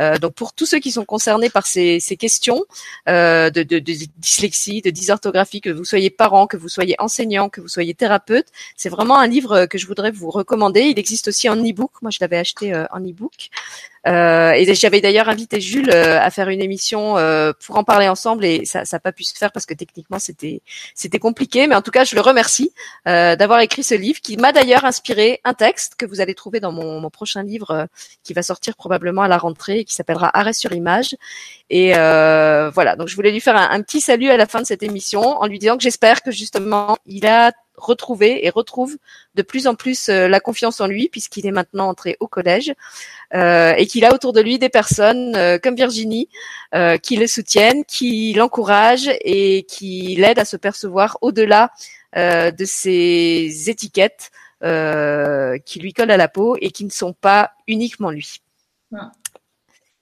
Euh, 0.00 0.18
donc 0.18 0.34
pour 0.34 0.52
tous 0.52 0.66
ceux 0.66 0.78
qui 0.78 0.92
sont 0.92 1.04
concernés 1.04 1.50
par 1.50 1.66
ces, 1.66 1.98
ces 1.98 2.16
questions 2.16 2.64
euh, 3.08 3.50
de, 3.50 3.62
de, 3.62 3.78
de, 3.78 3.94
dyslexie, 4.18 4.80
de 4.80 4.90
dysorthographie, 4.90 5.60
que 5.60 5.70
vous 5.70 5.84
soyez 5.84 6.10
parent, 6.10 6.46
que 6.46 6.56
vous 6.56 6.68
soyez 6.68 6.94
enseignant, 6.98 7.48
que 7.48 7.60
vous 7.60 7.68
soyez 7.68 7.94
thérapeute, 7.94 8.46
c'est 8.76 8.88
vraiment 8.88 9.18
un 9.18 9.26
livre 9.26 9.66
que 9.66 9.76
je 9.76 9.86
voudrais 9.86 10.12
vous 10.12 10.30
recommander. 10.30 10.82
Il 10.82 10.98
existe 10.98 11.28
aussi 11.28 11.48
en 11.48 11.56
e-book. 11.56 11.90
Moi, 12.02 12.10
je 12.10 12.18
l'avais 12.20 12.38
acheté 12.38 12.74
en 12.92 13.00
e-book. 13.00 13.50
Euh, 14.06 14.52
et 14.52 14.74
j'avais 14.74 15.00
d'ailleurs 15.00 15.28
invité 15.28 15.60
Jules 15.60 15.90
euh, 15.90 16.20
à 16.20 16.30
faire 16.30 16.48
une 16.48 16.62
émission 16.62 17.18
euh, 17.18 17.52
pour 17.64 17.76
en 17.76 17.84
parler 17.84 18.08
ensemble 18.08 18.44
et 18.44 18.64
ça 18.64 18.84
n'a 18.90 19.00
pas 19.00 19.12
pu 19.12 19.24
se 19.24 19.36
faire 19.36 19.50
parce 19.52 19.66
que 19.66 19.74
techniquement 19.74 20.18
c'était 20.18 20.62
c'était 20.94 21.18
compliqué. 21.18 21.66
Mais 21.66 21.74
en 21.74 21.82
tout 21.82 21.90
cas, 21.90 22.04
je 22.04 22.14
le 22.14 22.20
remercie 22.20 22.72
d'avoir 23.04 23.60
écrit 23.60 23.82
ce 23.82 23.94
livre 23.94 24.20
qui 24.28 24.36
m'a 24.36 24.52
d'ailleurs 24.52 24.84
inspiré 24.84 25.40
un 25.44 25.54
texte 25.54 25.94
que 25.96 26.04
vous 26.04 26.20
allez 26.20 26.34
trouver 26.34 26.60
dans 26.60 26.70
mon, 26.70 27.08
prochain 27.08 27.42
livre 27.42 27.86
qui 28.22 28.34
va 28.34 28.42
sortir 28.42 28.76
probablement 28.76 29.22
à 29.22 29.28
la 29.28 29.38
rentrée 29.38 29.78
et 29.78 29.84
qui 29.86 29.94
s'appellera 29.94 30.30
Arrêt 30.38 30.52
sur 30.52 30.74
image. 30.74 31.16
Et 31.70 31.92
voilà, 31.94 32.94
donc 32.94 33.08
je 33.08 33.16
voulais 33.16 33.30
lui 33.30 33.40
faire 33.40 33.56
un, 33.56 33.80
petit 33.80 34.02
salut 34.02 34.28
à 34.28 34.36
la 34.36 34.44
fin 34.44 34.60
de 34.60 34.66
cette 34.66 34.82
émission 34.82 35.22
en 35.22 35.46
lui 35.46 35.58
disant 35.58 35.78
que 35.78 35.82
j'espère 35.82 36.22
que 36.22 36.30
justement 36.30 36.98
il 37.06 37.26
a 37.26 37.52
retrouver 37.78 38.44
et 38.44 38.50
retrouve 38.50 38.98
de 39.34 39.42
plus 39.42 39.66
en 39.66 39.74
plus 39.74 40.08
euh, 40.08 40.28
la 40.28 40.40
confiance 40.40 40.80
en 40.80 40.86
lui 40.86 41.08
puisqu'il 41.08 41.46
est 41.46 41.52
maintenant 41.52 41.88
entré 41.88 42.16
au 42.20 42.26
collège 42.26 42.74
euh, 43.34 43.72
et 43.76 43.86
qu'il 43.86 44.04
a 44.04 44.12
autour 44.12 44.32
de 44.32 44.40
lui 44.40 44.58
des 44.58 44.68
personnes 44.68 45.34
euh, 45.36 45.58
comme 45.62 45.76
Virginie 45.76 46.28
qui 47.02 47.16
le 47.16 47.26
soutiennent, 47.26 47.84
qui 47.86 48.34
l'encouragent 48.34 49.10
et 49.22 49.62
qui 49.62 50.16
l'aident 50.16 50.40
à 50.40 50.44
se 50.44 50.58
percevoir 50.58 51.16
au-delà 51.22 51.70
de 52.14 52.64
ces 52.64 53.70
étiquettes 53.70 54.30
qui 54.62 55.80
lui 55.80 55.92
collent 55.92 56.10
à 56.10 56.16
la 56.16 56.28
peau 56.28 56.56
et 56.60 56.70
qui 56.70 56.84
ne 56.84 56.90
sont 56.90 57.12
pas 57.12 57.52
uniquement 57.66 58.10
lui. 58.10 58.40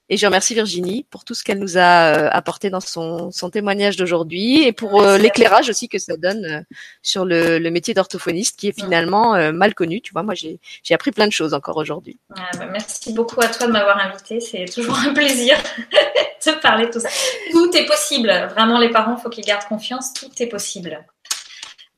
Et 0.09 0.17
je 0.17 0.25
remercie 0.25 0.55
Virginie 0.55 1.05
pour 1.11 1.25
tout 1.25 1.35
ce 1.35 1.43
qu'elle 1.43 1.59
nous 1.59 1.79
a 1.79 2.15
euh, 2.15 2.29
apporté 2.31 2.71
dans 2.71 2.81
son, 2.81 3.33
son 3.33 3.51
témoignage 3.51 3.97
d'aujourd'hui 3.97 4.63
et 4.63 4.73
pour 4.73 5.03
euh, 5.03 5.19
l'éclairage 5.19 5.69
aussi 5.69 5.89
que 5.89 5.99
ça 5.99 6.17
donne 6.17 6.45
euh, 6.45 6.61
sur 7.03 7.25
le, 7.25 7.59
le 7.59 7.71
métier 7.73 7.93
d'orthophoniste 7.93 8.57
qui 8.57 8.69
est 8.69 8.79
finalement 8.79 9.53
mal 9.53 9.75
connu. 9.75 10.01
Tu 10.01 10.13
vois, 10.13 10.23
moi 10.23 10.35
j'ai 10.35 10.59
appris 10.93 11.11
plein 11.11 11.27
de 11.27 11.33
choses 11.33 11.55
encore 11.55 11.77
aujourd'hui. 11.77 12.19
Ah, 12.37 12.51
bah, 12.57 12.67
merci 12.71 13.13
beaucoup 13.13 13.41
à 13.41 13.49
toi 13.49 13.67
de 13.67 13.73
m'avoir 13.73 13.99
invité. 13.99 14.41
C'est 14.41 14.67
toujours 14.67 14.99
un 14.99 15.13
plaisir 15.13 15.57
de 16.47 16.61
parler 16.61 16.87
de 16.87 16.93
tout 16.93 17.01
ça. 17.01 17.09
Tout 17.51 17.77
est 17.77 17.87
possible. 17.87 18.29
Vraiment, 18.51 18.79
les 18.79 18.91
parents, 18.91 19.17
faut 19.17 19.29
qu'ils 19.29 19.45
gardent 19.45 19.67
confiance. 19.67 20.13
Tout 20.13 20.31
est 20.39 20.47
possible. 20.47 21.05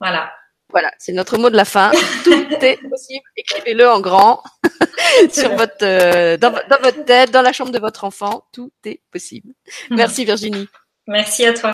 Voilà. 0.00 0.32
Voilà, 0.70 0.90
c'est 0.98 1.12
notre 1.12 1.38
mot 1.38 1.48
de 1.48 1.56
la 1.56 1.64
fin. 1.64 1.90
Tout 2.24 2.46
est 2.60 2.78
possible. 2.88 3.24
Écrivez-le 3.36 3.88
en 3.88 4.00
grand 4.00 4.42
sur 5.30 5.54
votre, 5.56 5.82
euh, 5.82 6.36
dans, 6.36 6.50
dans, 6.50 6.80
votre 6.82 7.04
tête, 7.04 7.30
dans 7.30 7.42
la 7.42 7.52
chambre 7.52 7.72
de 7.72 7.78
votre 7.78 8.04
enfant. 8.04 8.44
Tout 8.52 8.70
est 8.84 9.00
possible. 9.10 9.54
Merci 9.90 10.24
Virginie. 10.24 10.68
Merci 11.06 11.46
à 11.46 11.54
toi. 11.54 11.72